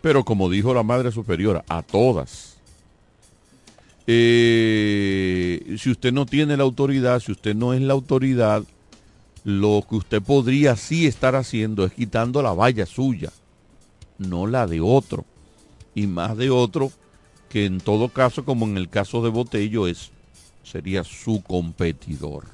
[0.00, 2.56] Pero como dijo la Madre Superiora, a todas.
[4.06, 8.64] Eh, si usted no tiene la autoridad, si usted no es la autoridad,
[9.44, 13.30] lo que usted podría sí estar haciendo es quitando la valla suya,
[14.18, 15.24] no la de otro.
[15.94, 16.92] y más de otro
[17.48, 20.12] que en todo caso, como en el caso de Botello, es,
[20.62, 22.44] sería su competidor.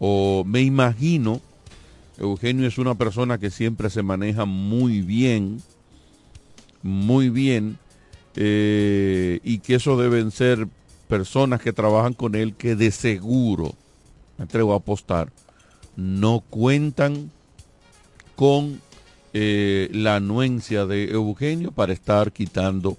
[0.00, 1.40] O me imagino,
[2.18, 5.62] Eugenio es una persona que siempre se maneja muy bien,
[6.82, 7.78] muy bien,
[8.34, 10.66] eh, y que eso deben ser
[11.08, 13.74] personas que trabajan con él que de seguro,
[14.36, 15.30] me atrevo a apostar,
[15.96, 17.30] no cuentan
[18.34, 18.80] con
[19.32, 22.96] eh, la anuencia de Eugenio para estar quitando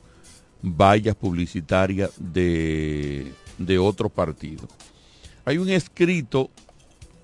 [0.61, 4.67] vallas publicitarias de, de otro partido.
[5.45, 6.49] Hay un escrito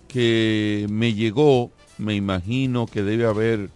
[0.08, 3.70] que me llegó, me imagino que debe haber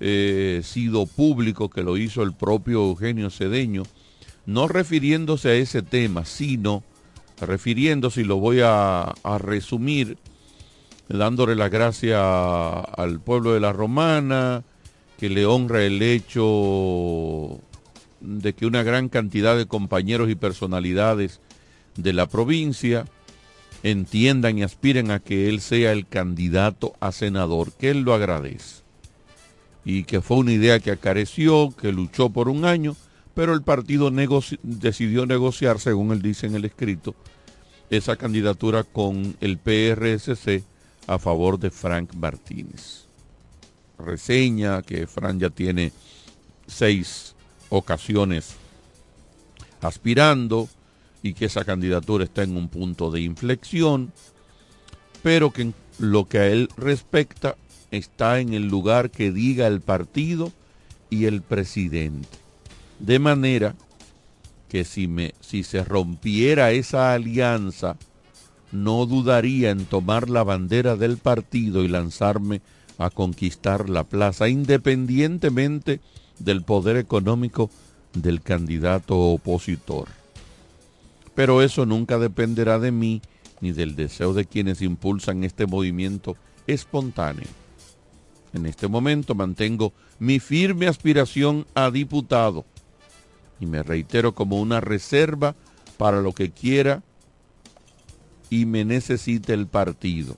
[0.00, 3.82] eh, sido público, que lo hizo el propio Eugenio Cedeño,
[4.44, 6.82] no refiriéndose a ese tema, sino
[7.40, 10.18] refiriéndose, y lo voy a, resumir,
[11.08, 14.64] dándole la gracia al pueblo de la Romana,
[15.18, 17.60] que le honra el hecho
[18.20, 21.40] de que una gran cantidad de compañeros y personalidades
[21.96, 23.06] de la provincia
[23.82, 28.82] entiendan y aspiren a que él sea el candidato a senador, que él lo agradece.
[29.84, 32.96] Y que fue una idea que acareció, que luchó por un año,
[33.34, 34.10] pero el partido
[34.62, 37.14] decidió negociar, según él dice en el escrito,
[37.90, 40.64] esa candidatura con el PRSC
[41.06, 43.06] a favor de Frank Martínez.
[43.98, 45.92] Reseña que Frank ya tiene
[46.66, 47.34] seis
[47.68, 48.56] ocasiones
[49.80, 50.68] aspirando
[51.22, 54.12] y que esa candidatura está en un punto de inflexión,
[55.22, 57.56] pero que lo que a él respecta
[57.90, 60.52] está en el lugar que diga el partido
[61.10, 62.28] y el presidente.
[62.98, 63.74] De manera
[64.68, 67.96] que si, me, si se rompiera esa alianza,
[68.72, 72.60] no dudaría en tomar la bandera del partido y lanzarme
[72.98, 76.00] a conquistar la plaza, independientemente
[76.38, 77.70] del poder económico
[78.14, 80.08] del candidato opositor.
[81.34, 83.22] Pero eso nunca dependerá de mí
[83.60, 86.36] ni del deseo de quienes impulsan este movimiento
[86.66, 87.48] espontáneo.
[88.52, 92.64] En este momento mantengo mi firme aspiración a diputado
[93.60, 95.54] y me reitero como una reserva
[95.98, 97.02] para lo que quiera
[98.50, 100.36] y me necesite el partido.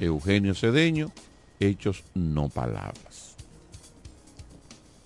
[0.00, 1.12] Eugenio Cedeño,
[1.60, 3.36] hechos no palabras.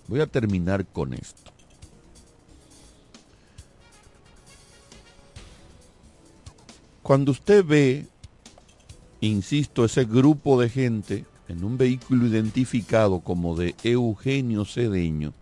[0.08, 1.52] Voy a terminar con esto.
[7.02, 8.06] Cuando usted ve,
[9.20, 15.34] insisto, ese grupo de gente en un vehículo identificado como de Eugenio Cedeño,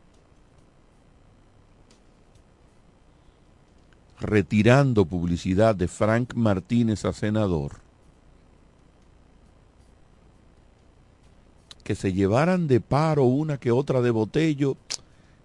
[4.21, 7.81] retirando publicidad de Frank Martínez a senador,
[11.85, 14.77] que se llevaran de paro una que otra de botello,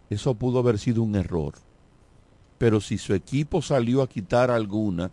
[0.10, 1.54] eso pudo haber sido un error.
[2.58, 5.12] Pero si su equipo salió a quitar alguna,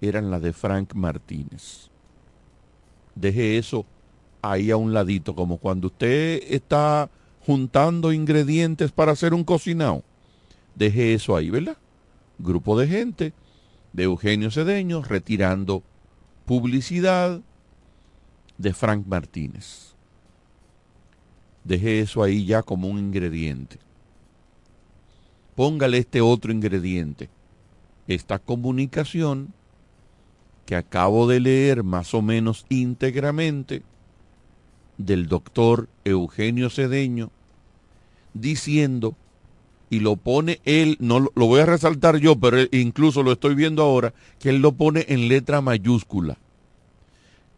[0.00, 1.90] eran las de Frank Martínez.
[3.14, 3.86] Deje eso
[4.42, 7.08] ahí a un ladito, como cuando usted está
[7.46, 10.02] juntando ingredientes para hacer un cocinado.
[10.74, 11.76] Deje eso ahí, ¿verdad?
[12.38, 13.32] Grupo de gente
[13.92, 15.82] de Eugenio Cedeño retirando
[16.46, 17.40] publicidad
[18.58, 19.94] de Frank Martínez.
[21.64, 23.78] Deje eso ahí ya como un ingrediente.
[25.54, 27.30] Póngale este otro ingrediente.
[28.06, 29.54] Esta comunicación
[30.66, 33.82] que acabo de leer más o menos íntegramente
[34.98, 37.30] del doctor Eugenio Cedeño
[38.34, 39.16] diciendo
[39.94, 43.84] y lo pone él, no lo voy a resaltar yo, pero incluso lo estoy viendo
[43.84, 46.36] ahora, que él lo pone en letra mayúscula.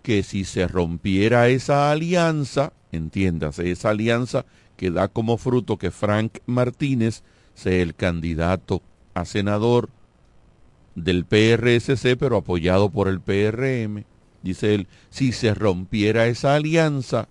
[0.03, 4.45] Que si se rompiera esa alianza, entiéndase, esa alianza
[4.77, 7.23] que da como fruto que Frank Martínez
[7.55, 8.83] sea el candidato
[9.15, 9.89] a senador
[10.95, 14.05] del PRSC, pero apoyado por el PRM,
[14.43, 17.29] dice él, si se rompiera esa alianza,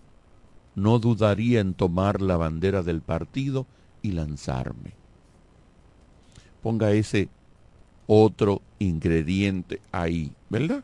[0.74, 3.68] no dudaría en tomar la bandera del partido
[4.06, 4.94] y lanzarme.
[6.62, 7.28] Ponga ese
[8.06, 10.84] otro ingrediente ahí, ¿verdad?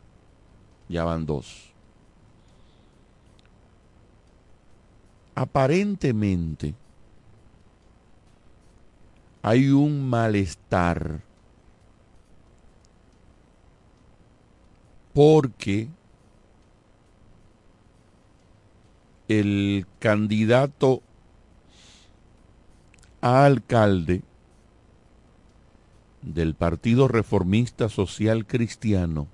[0.88, 1.72] Ya van dos.
[5.34, 6.74] Aparentemente
[9.40, 11.22] hay un malestar
[15.14, 15.88] porque
[19.28, 21.02] el candidato
[23.22, 24.22] alcalde
[26.20, 29.28] del Partido Reformista Social Cristiano,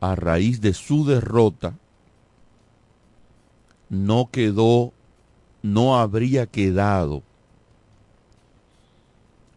[0.00, 1.74] a raíz de su derrota,
[3.88, 4.92] no quedó
[5.62, 7.24] no habría quedado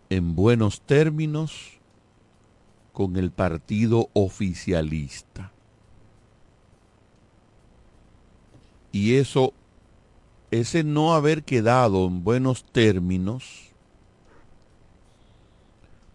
[0.09, 1.79] en buenos términos
[2.93, 5.51] con el partido oficialista.
[8.91, 9.53] Y eso,
[10.51, 13.69] ese no haber quedado en buenos términos,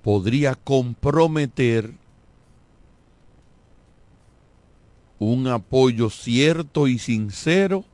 [0.03, 1.95] podría comprometer
[5.18, 7.85] un apoyo cierto y sincero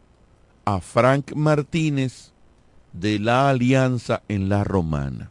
[0.64, 2.32] a Frank Martínez
[2.92, 5.30] de la Alianza en la Romana.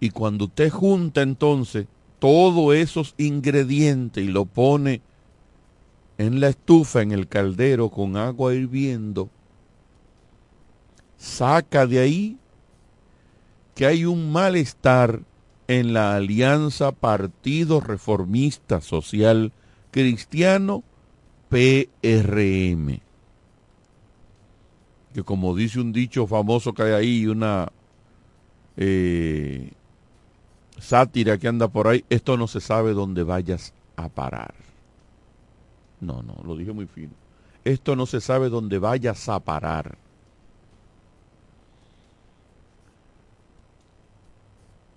[0.00, 1.86] Y cuando usted junta entonces
[2.18, 5.02] todos esos ingredientes y lo pone
[6.20, 9.30] en la estufa, en el caldero con agua hirviendo,
[11.16, 12.36] saca de ahí
[13.74, 15.22] que hay un malestar
[15.66, 19.52] en la alianza Partido Reformista Social
[19.90, 20.84] Cristiano
[21.48, 23.00] PRM.
[25.14, 27.72] Que como dice un dicho famoso que hay ahí, una
[28.76, 29.72] eh,
[30.78, 34.69] sátira que anda por ahí, esto no se sabe dónde vayas a parar.
[36.00, 37.12] No, no, lo dije muy fino.
[37.64, 39.98] Esto no se sabe dónde vayas a parar.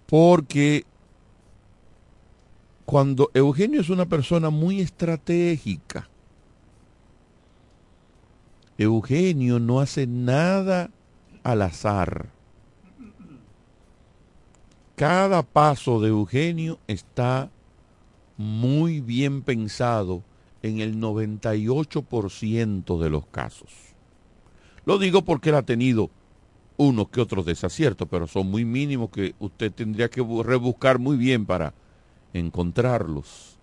[0.08, 0.86] Porque
[2.86, 6.08] cuando Eugenio es una persona muy estratégica,
[8.78, 10.90] Eugenio no hace nada
[11.44, 12.34] al azar
[14.96, 17.50] cada paso de Eugenio está
[18.38, 20.24] muy bien pensado
[20.64, 23.70] en el 98% de los casos.
[24.86, 26.10] Lo digo porque él ha tenido
[26.78, 31.46] unos que otros desaciertos, pero son muy mínimos que usted tendría que rebuscar muy bien
[31.46, 31.74] para
[32.34, 33.60] encontrarlos.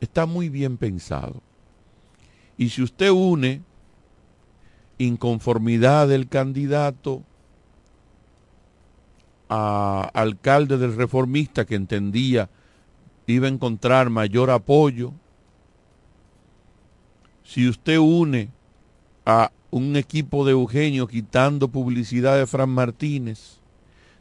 [0.00, 1.42] Está muy bien pensado.
[2.56, 3.62] Y si usted une
[4.98, 7.24] inconformidad del candidato,
[9.50, 12.48] a alcalde del reformista que entendía
[13.26, 15.12] iba a encontrar mayor apoyo.
[17.50, 18.48] Si usted une
[19.26, 23.58] a un equipo de Eugenio quitando publicidad de Fran Martínez,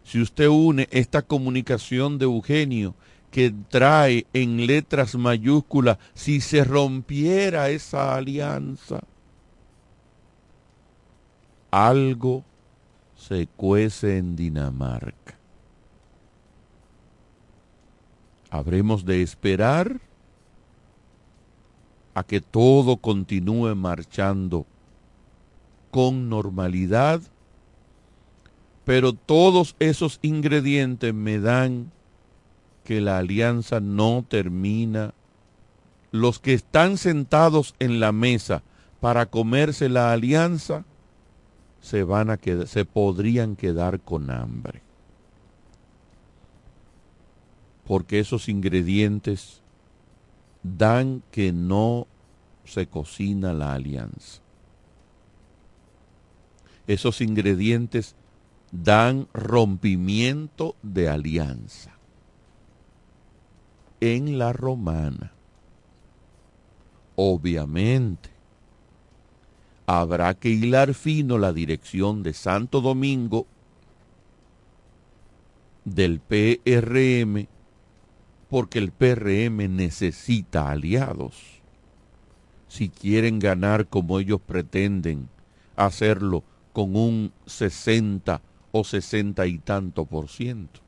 [0.04, 2.96] si usted une esta comunicación de Eugenio
[3.30, 9.02] que trae en letras mayúsculas, si se rompiera esa alianza,
[11.70, 12.44] algo
[13.16, 15.38] se cuece en Dinamarca.
[18.50, 20.09] Habremos de esperar
[22.20, 24.66] a que todo continúe marchando
[25.90, 27.22] con normalidad,
[28.84, 31.94] pero todos esos ingredientes me dan
[32.84, 35.14] que la alianza no termina.
[36.12, 38.64] Los que están sentados en la mesa
[39.00, 40.84] para comerse la alianza
[41.80, 44.82] se van a quedar, se podrían quedar con hambre.
[47.86, 49.62] Porque esos ingredientes
[50.64, 52.08] dan que no
[52.70, 54.42] se cocina la alianza.
[56.88, 58.16] Esos ingredientes
[58.72, 61.96] dan rompimiento de alianza.
[64.02, 65.34] En la romana,
[67.16, 68.30] obviamente,
[69.86, 73.46] habrá que hilar fino la dirección de Santo Domingo
[75.84, 77.48] del PRM
[78.50, 81.59] porque el PRM necesita aliados.
[82.70, 85.28] Si quieren ganar como ellos pretenden
[85.76, 88.42] hacerlo con un 60
[88.72, 90.80] o 60 y tanto por ciento.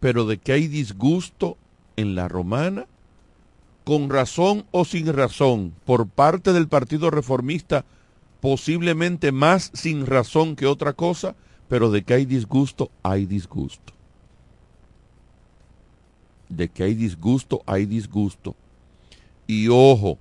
[0.00, 1.58] Pero de que hay disgusto
[1.96, 2.86] en la romana,
[3.84, 7.84] con razón o sin razón, por parte del Partido Reformista,
[8.40, 11.34] posiblemente más sin razón que otra cosa,
[11.68, 13.95] pero de que hay disgusto, hay disgusto.
[16.48, 18.54] De que hay disgusto, hay disgusto.
[19.46, 20.18] Y ojo,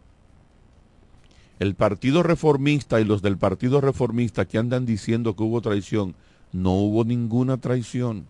[1.60, 6.16] el Partido Reformista y los del Partido Reformista que andan diciendo que hubo traición,
[6.52, 8.28] no hubo ninguna traición.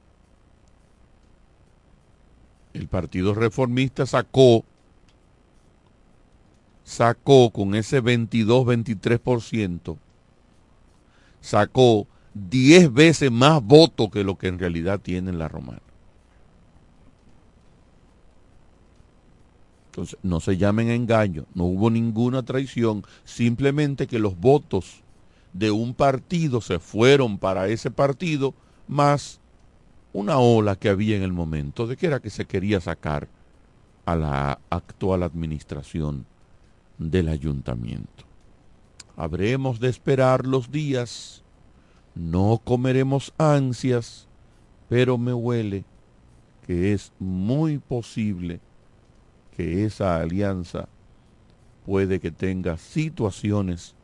[2.74, 4.66] El Partido Reformista sacó
[6.86, 9.98] sacó con ese 22-23%,
[11.42, 15.82] sacó 10 veces más votos que lo que en realidad tiene la romana.
[19.96, 25.04] Entonces, no se llamen engaño, no hubo ninguna traición, simplemente que los votos
[25.54, 28.54] de un partido se fueron para ese partido,
[28.90, 29.40] más
[30.12, 33.30] una ola que había en el momento de que era que se quería sacar
[34.06, 36.26] a la actual administración
[36.98, 38.26] del ayuntamiento.
[39.16, 41.42] Habremos de esperar los días,
[42.16, 44.28] no comeremos ansias,
[44.90, 45.86] pero me huele
[46.68, 48.60] que es muy posible
[49.56, 50.88] que esa alianza
[51.86, 53.96] puede que tenga situaciones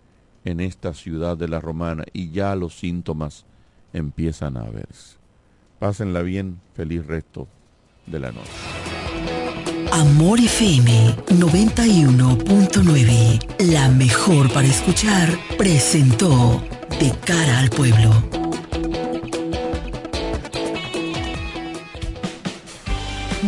[0.45, 3.45] en esta ciudad de la Romana y ya los síntomas
[3.93, 5.17] empiezan a verse.
[5.79, 7.47] Pásenla bien, feliz resto
[8.05, 8.49] de la noche.
[9.91, 16.63] Amor FM 91.9, la mejor para escuchar, presentó
[16.99, 18.40] De cara al pueblo.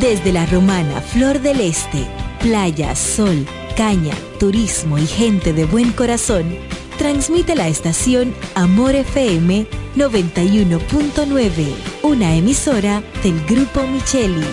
[0.03, 2.05] Desde la romana Flor del Este,
[2.41, 3.47] playa, sol,
[3.77, 6.57] caña, turismo y gente de buen corazón,
[6.97, 14.45] transmite la estación Amor FM 91.9, una emisora del Grupo Micheli.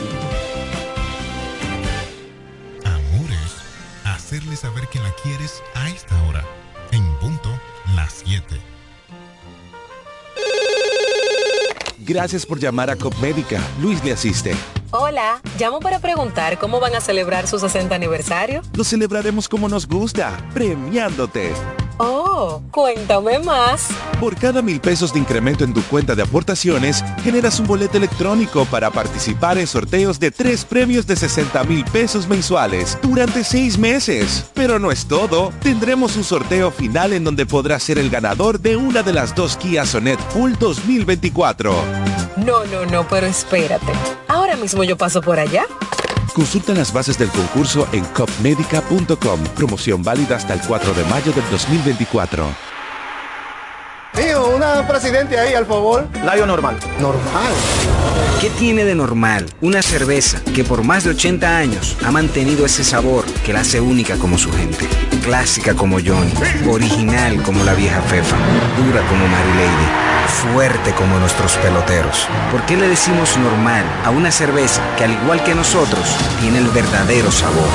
[2.85, 3.57] Amores,
[4.05, 6.45] hacerle saber que la quieres a esta hora,
[6.93, 7.51] en punto
[7.97, 8.45] las 7.
[11.99, 13.61] Gracias por llamar a Copmédica.
[13.81, 14.55] Luis le asiste.
[14.93, 18.61] Hola, llamo para preguntar cómo van a celebrar su 60 aniversario.
[18.75, 21.53] Lo celebraremos como nos gusta, premiándote.
[21.99, 23.89] Oh, cuéntame más.
[24.19, 28.65] Por cada mil pesos de incremento en tu cuenta de aportaciones, generas un boleto electrónico
[28.65, 34.51] para participar en sorteos de tres premios de 60 mil pesos mensuales durante seis meses.
[34.55, 35.53] Pero no es todo.
[35.63, 39.57] Tendremos un sorteo final en donde podrás ser el ganador de una de las dos
[39.57, 41.75] Kia Sonet Full 2024.
[42.39, 43.93] No, no, no, pero espérate.
[44.51, 45.65] Ahora mismo yo paso por allá.
[46.35, 49.45] Consulta las bases del concurso en copmedica.com.
[49.55, 52.70] Promoción válida hasta el 4 de mayo del 2024.
[54.15, 56.09] Tío, una presidente ahí, al favor.
[56.25, 56.77] Layo normal.
[56.99, 57.53] Normal.
[58.41, 62.83] ¿Qué tiene de normal una cerveza que por más de 80 años ha mantenido ese
[62.83, 64.89] sabor que la hace única como su gente?
[65.23, 66.33] Clásica como Johnny,
[66.69, 68.37] original como la vieja Fefa,
[68.83, 72.27] dura como Mary Lady, fuerte como nuestros peloteros.
[72.51, 76.69] ¿Por qué le decimos normal a una cerveza que al igual que nosotros tiene el
[76.69, 77.69] verdadero sabor?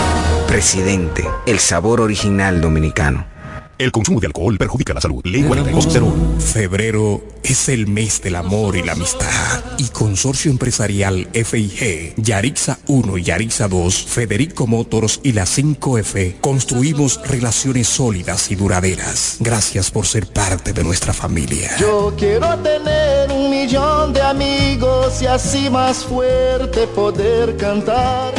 [0.48, 3.35] Presidente, el sabor original dominicano.
[3.78, 5.22] El consumo de alcohol perjudica la salud.
[5.26, 6.40] Ley 4201.
[6.40, 9.64] Febrero es el mes del amor y la amistad.
[9.78, 17.20] Y Consorcio Empresarial FIG, Yarixa 1 y Yarixa 2, Federico Motors y la 5F construimos
[17.28, 19.38] relaciones sólidas y duraderas.
[19.42, 21.72] Gracias por ser parte de nuestra familia.
[21.78, 28.34] Yo quiero tener un millón de amigos y así más fuerte poder cantar.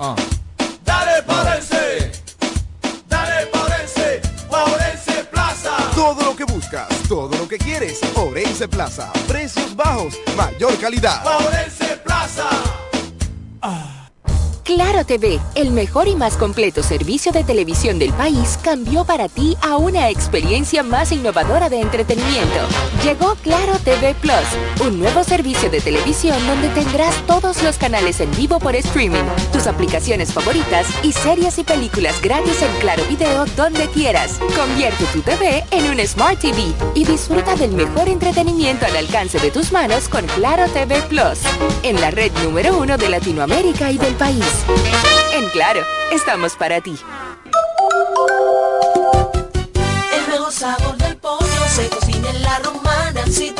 [0.00, 0.40] Paurense.
[0.82, 2.10] Dale, Paurense.
[3.06, 4.22] Dale, Paurense.
[4.48, 5.76] Paurense Plaza.
[5.94, 8.00] Todo lo que buscas, todo lo que quieres.
[8.14, 9.12] Orense Plaza.
[9.28, 11.22] Precios bajos, mayor calidad.
[11.22, 12.79] Paurense Plaza.
[14.74, 19.56] Claro TV, el mejor y más completo servicio de televisión del país, cambió para ti
[19.62, 22.68] a una experiencia más innovadora de entretenimiento.
[23.02, 28.30] Llegó Claro TV Plus, un nuevo servicio de televisión donde tendrás todos los canales en
[28.36, 33.88] vivo por streaming, tus aplicaciones favoritas y series y películas gratis en Claro Video donde
[33.88, 34.38] quieras.
[34.56, 39.50] Convierte tu TV en un Smart TV y disfruta del mejor entretenimiento al alcance de
[39.50, 41.40] tus manos con Claro TV Plus,
[41.82, 44.59] en la red número uno de Latinoamérica y del país.
[45.32, 45.82] En Claro,
[46.12, 46.96] estamos para ti.
[50.14, 53.26] El mejor sabor del pollo se cocina en la romana.
[53.26, 53.50] Si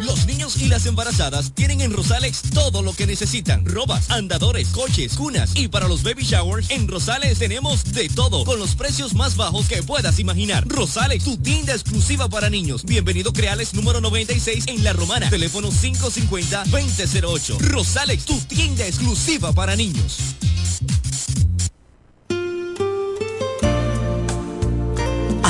[0.00, 3.64] Los niños y las embarazadas tienen en Rosales todo lo que necesitan.
[3.64, 8.58] Robas, andadores, coches, cunas y para los baby showers en Rosales tenemos de todo con
[8.58, 10.66] los precios más bajos que puedas imaginar.
[10.66, 12.84] Rosales, tu tienda exclusiva para niños.
[12.84, 15.30] Bienvenido Creales número 96 en La Romana.
[15.30, 17.58] Teléfono 550-2008.
[17.60, 20.18] Rosales, tu tienda exclusiva para niños.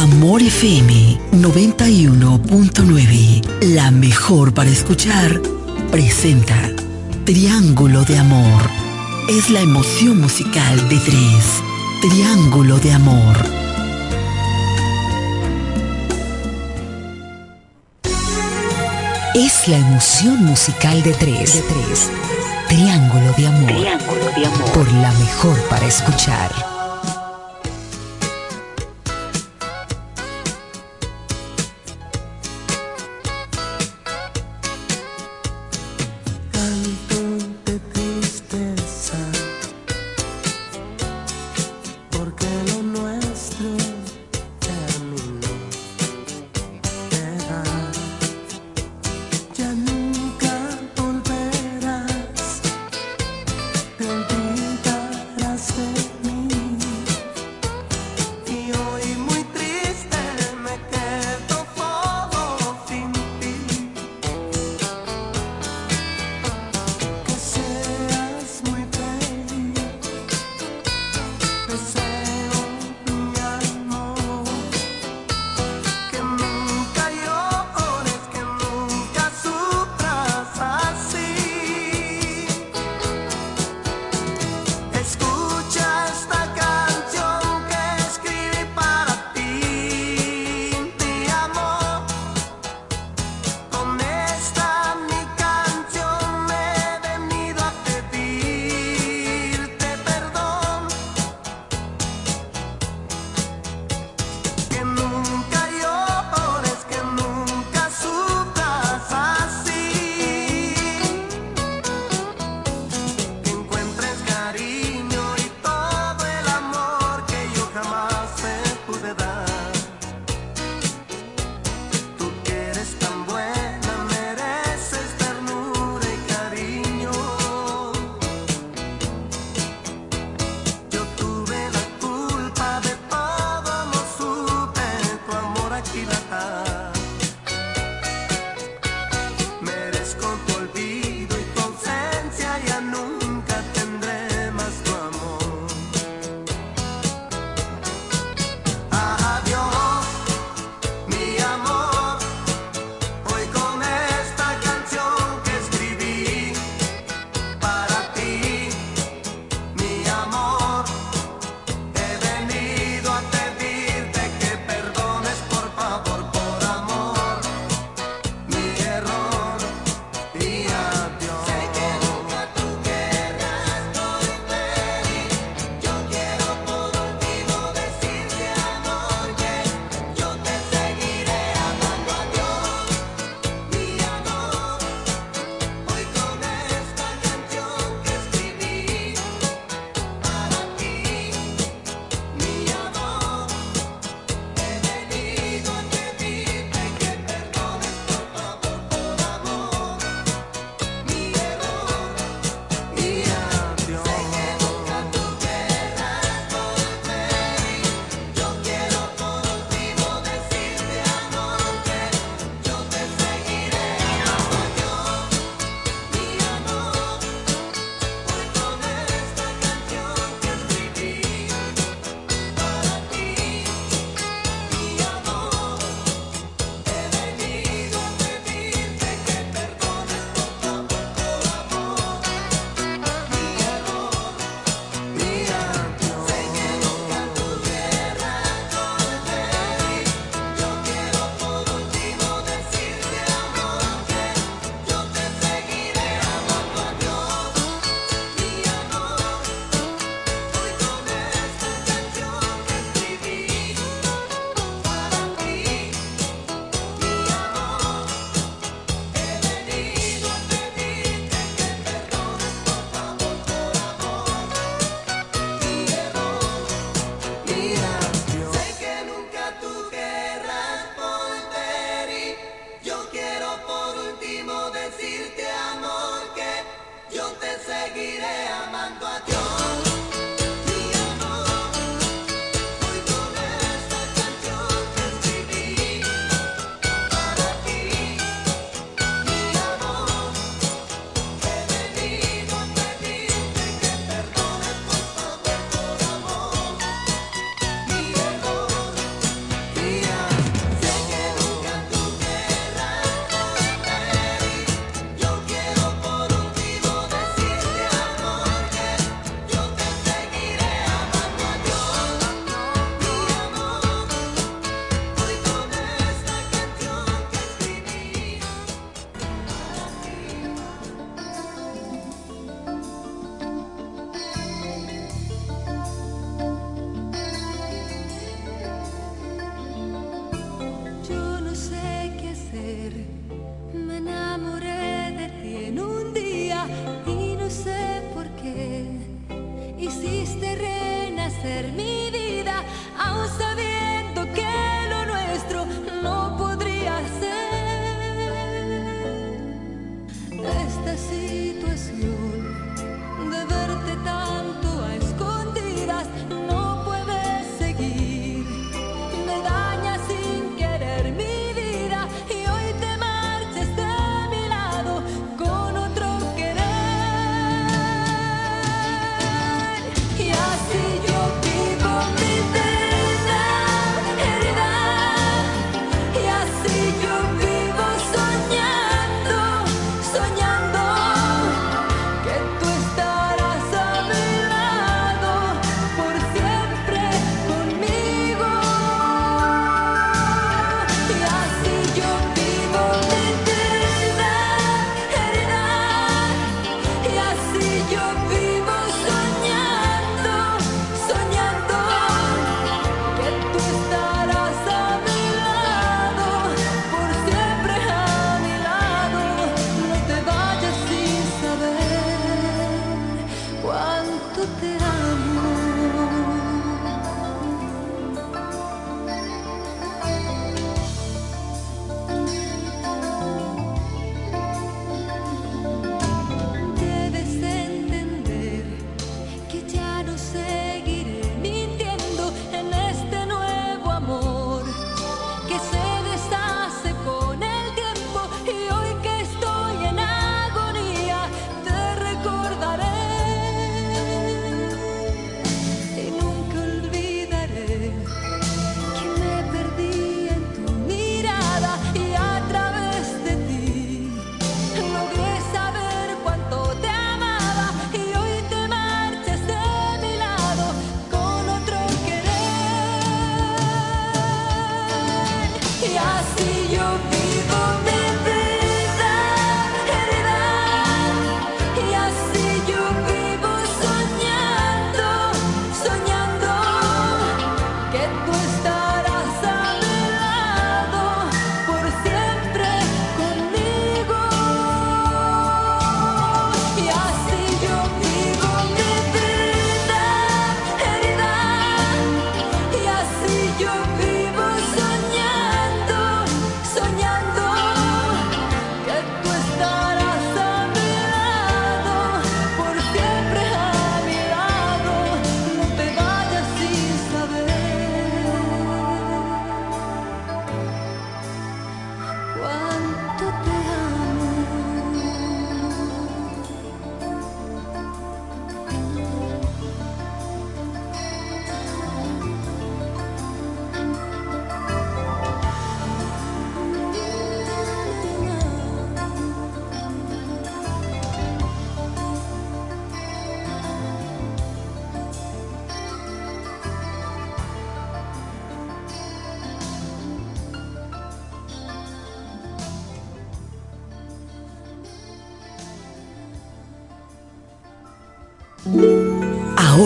[0.03, 3.43] Amor FM 91.9,
[3.73, 5.41] la mejor para escuchar,
[5.93, 6.57] presenta
[7.24, 8.62] Triángulo de Amor.
[9.29, 11.62] Es la emoción musical de tres.
[12.01, 13.37] Triángulo de Amor.
[19.37, 21.55] Es la emoción musical de tres.
[21.55, 22.11] De tres.
[22.69, 23.70] Triángulo de Amor.
[23.70, 24.73] Triángulo de Amor.
[24.73, 26.72] Por la mejor para escuchar.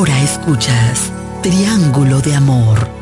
[0.07, 1.13] Ahora escuchas
[1.43, 2.96] Triángulo de Amor.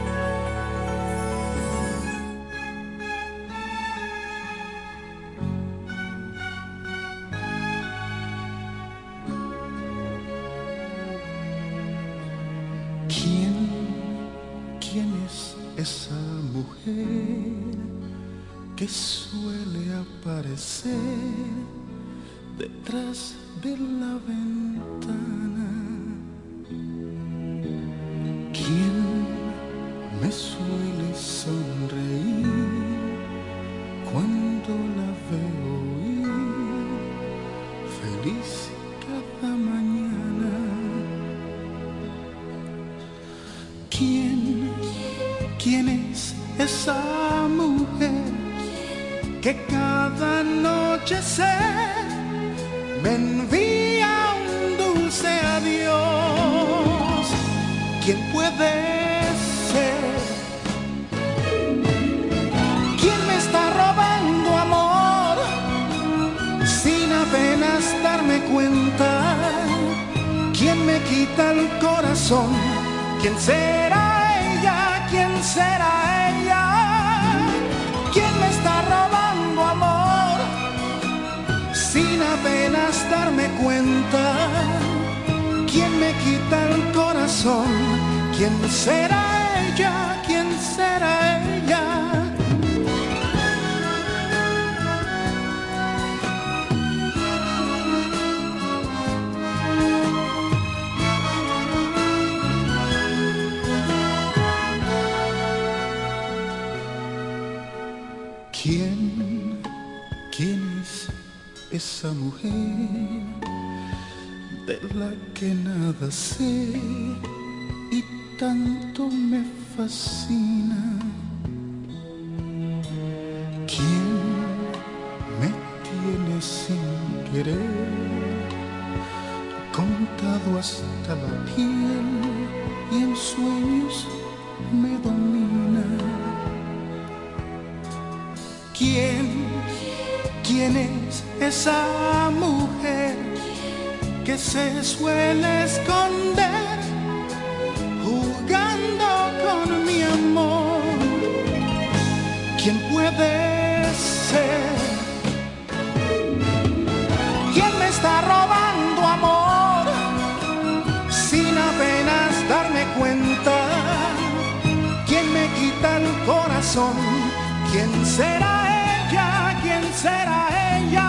[166.74, 169.56] ¿Quién será ella?
[169.62, 171.08] ¿Quién será ella?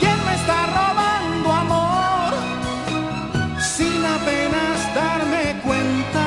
[0.00, 2.34] ¿Quién me está robando amor
[3.60, 6.26] sin apenas darme cuenta?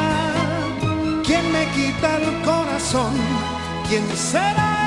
[1.26, 3.14] ¿Quién me quita el corazón?
[3.90, 4.81] ¿Quién será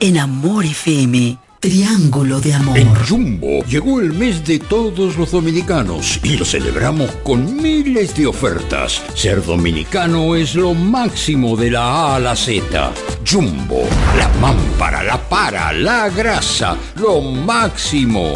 [0.00, 2.78] En Amor FM, Triángulo de Amor.
[2.78, 8.28] En Jumbo llegó el mes de todos los dominicanos y lo celebramos con miles de
[8.28, 9.02] ofertas.
[9.14, 12.92] Ser dominicano es lo máximo de la A a la Z.
[13.28, 13.82] Jumbo,
[14.16, 18.34] la mámpara, la para, la grasa, lo máximo.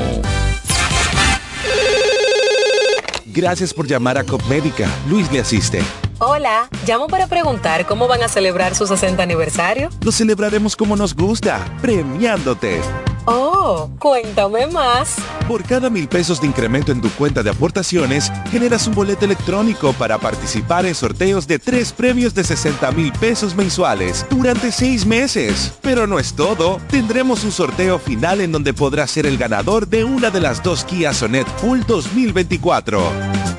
[3.27, 4.89] Gracias por llamar a Copmédica.
[5.09, 5.81] Luis le asiste.
[6.25, 9.91] Hola, llamo para preguntar cómo van a celebrar su 60 aniversario.
[10.05, 12.81] Lo celebraremos como nos gusta, premiándote.
[13.25, 15.17] Oh, cuéntame más.
[15.47, 19.93] Por cada mil pesos de incremento en tu cuenta de aportaciones, generas un boleto electrónico
[19.93, 25.73] para participar en sorteos de tres premios de 60 mil pesos mensuales durante seis meses.
[25.83, 30.05] Pero no es todo, tendremos un sorteo final en donde podrás ser el ganador de
[30.05, 33.01] una de las dos Kia Sonet Full 2024.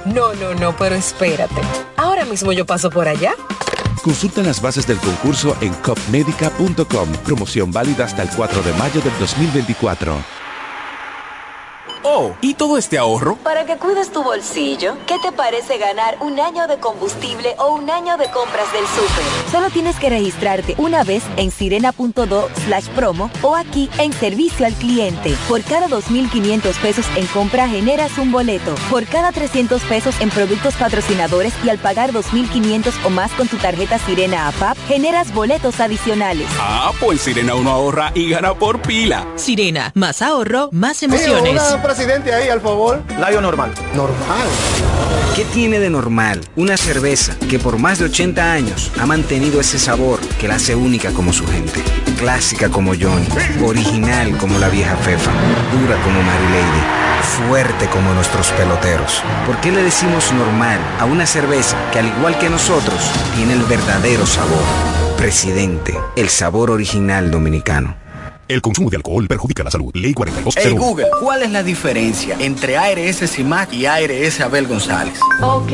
[0.06, 1.62] No, no, no, pero espérate.
[1.96, 3.34] Ahora mismo yo paso por allá.
[4.04, 7.10] Consulta las bases del concurso en copmedica.com.
[7.24, 10.43] Promoción válida hasta el 4 de mayo del 2024.
[12.06, 13.38] Oh, ¿y todo este ahorro?
[13.38, 17.90] Para que cuides tu bolsillo, ¿qué te parece ganar un año de combustible o un
[17.90, 19.24] año de compras del súper?
[19.52, 24.74] Solo tienes que registrarte una vez en sirena.do slash promo o aquí en servicio al
[24.74, 25.34] cliente.
[25.48, 28.76] Por cada 2.500 pesos en compra generas un boleto.
[28.90, 33.56] Por cada 300 pesos en productos patrocinadores y al pagar 2.500 o más con tu
[33.58, 36.48] tarjeta Sirena APAP, generas boletos adicionales.
[36.60, 39.26] Ah, pues Sirena uno ahorra y gana por pila.
[39.38, 41.62] Sirena, más ahorro, más emociones.
[41.94, 43.04] Presidente ahí, al favor.
[43.20, 43.72] Layo normal.
[43.94, 44.48] Normal.
[45.36, 49.78] ¿Qué tiene de normal una cerveza que por más de 80 años ha mantenido ese
[49.78, 51.84] sabor que la hace única como su gente?
[52.18, 53.28] Clásica como Johnny,
[53.64, 55.32] original como la vieja Fefa,
[55.72, 59.22] dura como Mary Lady, fuerte como nuestros peloteros.
[59.46, 63.00] ¿Por qué le decimos normal a una cerveza que al igual que nosotros
[63.36, 64.64] tiene el verdadero sabor?
[65.18, 68.03] Presidente, el sabor original dominicano.
[68.46, 69.90] El consumo de alcohol perjudica la salud.
[69.94, 70.56] Ley 42.
[70.58, 75.18] Hey Google, ¿cuál es la diferencia entre ARS CIMAC y ARS Abel González?
[75.42, 75.72] Ok,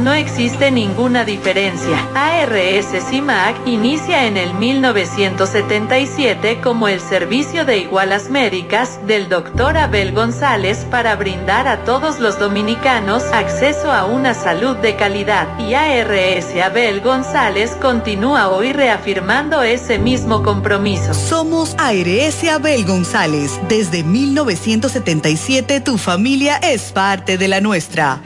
[0.00, 2.08] no existe ninguna diferencia.
[2.14, 9.76] ARS CIMAC inicia en el 1977 como el servicio de igualas médicas del Dr.
[9.76, 15.58] Abel González para brindar a todos los dominicanos acceso a una salud de calidad.
[15.58, 21.12] Y ARS Abel González continúa hoy reafirmando ese mismo compromiso.
[21.12, 23.58] Somos ARS Abel González.
[23.66, 28.20] Desde 1977 tu familia es parte de la nuestra.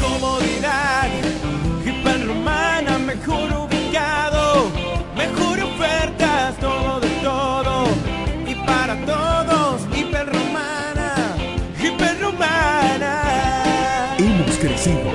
[0.00, 1.08] comodidad,
[1.84, 4.70] hiperromana, mejor ubicado,
[5.14, 7.84] mejor ofertas, todo de todo
[8.46, 11.36] y para todos, hiperromana,
[11.78, 13.12] hiperromana.
[14.18, 15.10] Hemos crecido.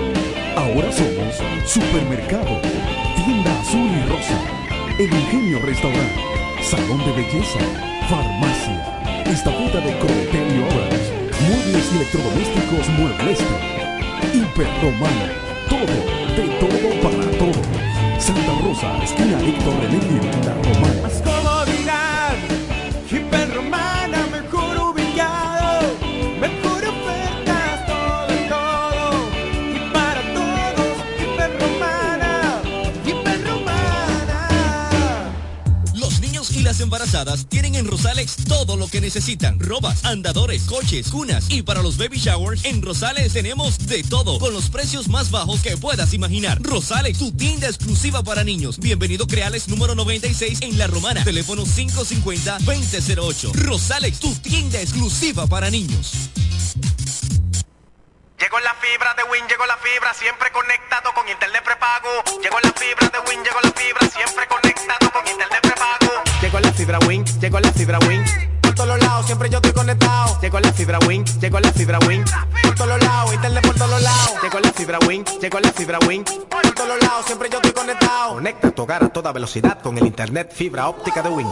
[0.55, 1.35] Ahora somos
[1.65, 2.61] Supermercado,
[3.15, 4.39] Tienda Azul y Rosa,
[4.99, 6.32] El Ingenio Restaurante,
[6.64, 7.60] Salón de Belleza,
[8.10, 11.11] Farmacia, Estafeta de Crotel y Obras,
[11.48, 13.45] Muebles electrodomésticos Muebleste.
[14.34, 15.34] Hiperromana.
[15.69, 15.95] Todo,
[16.35, 17.61] de todo para todo.
[18.18, 21.22] Santa Rosa, esquina Héctor René La Romana.
[36.84, 39.60] Embarazadas tienen en Rosalex todo lo que necesitan.
[39.60, 44.53] Robas, andadores, coches, cunas y para los baby showers en Rosales tenemos de todo con
[44.53, 46.61] los precios más bajos que puedas imaginar.
[46.61, 48.80] Rosalex, tu tienda exclusiva para niños.
[48.80, 51.23] Bienvenido Creales número 96 en La Romana.
[51.23, 53.53] Teléfono 550-2008.
[53.53, 56.11] Rosalex, tu tienda exclusiva para niños.
[58.39, 62.10] Llegó la fibra de Win, llegó la fibra, siempre conectado con internet prepago.
[62.43, 65.62] Llegó la fibra de Win, llegó la fibra, siempre conectado con internet
[66.84, 68.26] fibra Win, llegó la fibra Win.
[68.61, 70.38] Por todos lados, siempre yo estoy conectado.
[70.41, 72.26] Llegó la fibra Win, llegó la fibra Win.
[72.61, 74.34] Por todos lados, internet por todos lados.
[74.43, 76.26] Llegó la fibra Win, llegó la fibra Win.
[76.26, 78.34] Por todos lados, siempre yo estoy conectado.
[78.34, 81.47] Conecta tu hogar a toda velocidad con el internet fibra óptica de Win.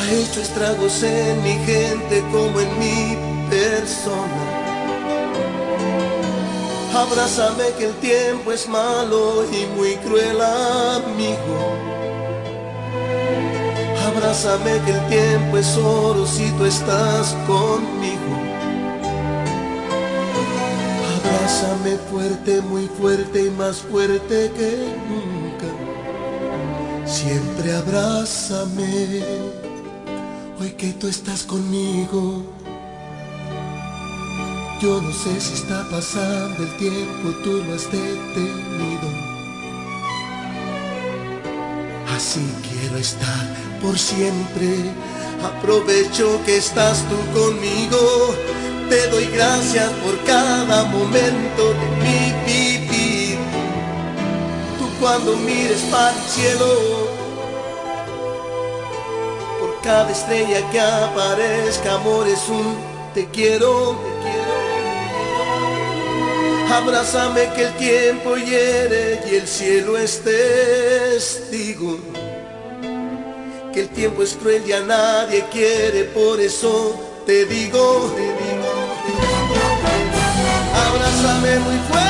[0.08, 3.16] ha hecho estragos en mi gente como en mi
[3.50, 4.44] persona.
[6.94, 11.58] Abrázame que el tiempo es malo y muy cruel amigo.
[14.06, 18.47] Abrázame que el tiempo es oro si tú estás conmigo.
[21.48, 25.66] Abrázame fuerte, muy fuerte y más fuerte que nunca.
[27.06, 29.22] Siempre abrázame
[30.60, 32.44] hoy que tú estás conmigo.
[34.82, 39.08] Yo no sé si está pasando el tiempo, tú lo has detenido.
[42.14, 44.92] Así quiero estar por siempre.
[45.42, 48.34] Aprovecho que estás tú conmigo.
[48.88, 53.38] Te doy gracias por cada momento de mi vivir.
[54.78, 57.08] Tú cuando mires para el cielo
[59.82, 62.76] cada estrella que aparezca, amor, es un
[63.14, 64.48] te quiero, te quiero.
[66.74, 71.98] Abrázame que el tiempo hiere y el cielo es testigo.
[73.72, 76.94] Que el tiempo es cruel y a nadie quiere, por eso
[77.26, 78.72] te digo, te digo,
[79.04, 79.58] te digo.
[80.74, 82.07] Abrázame muy fuerte,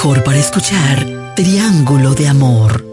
[0.00, 1.06] mejor para escuchar,
[1.36, 2.89] Triángulo de Amor.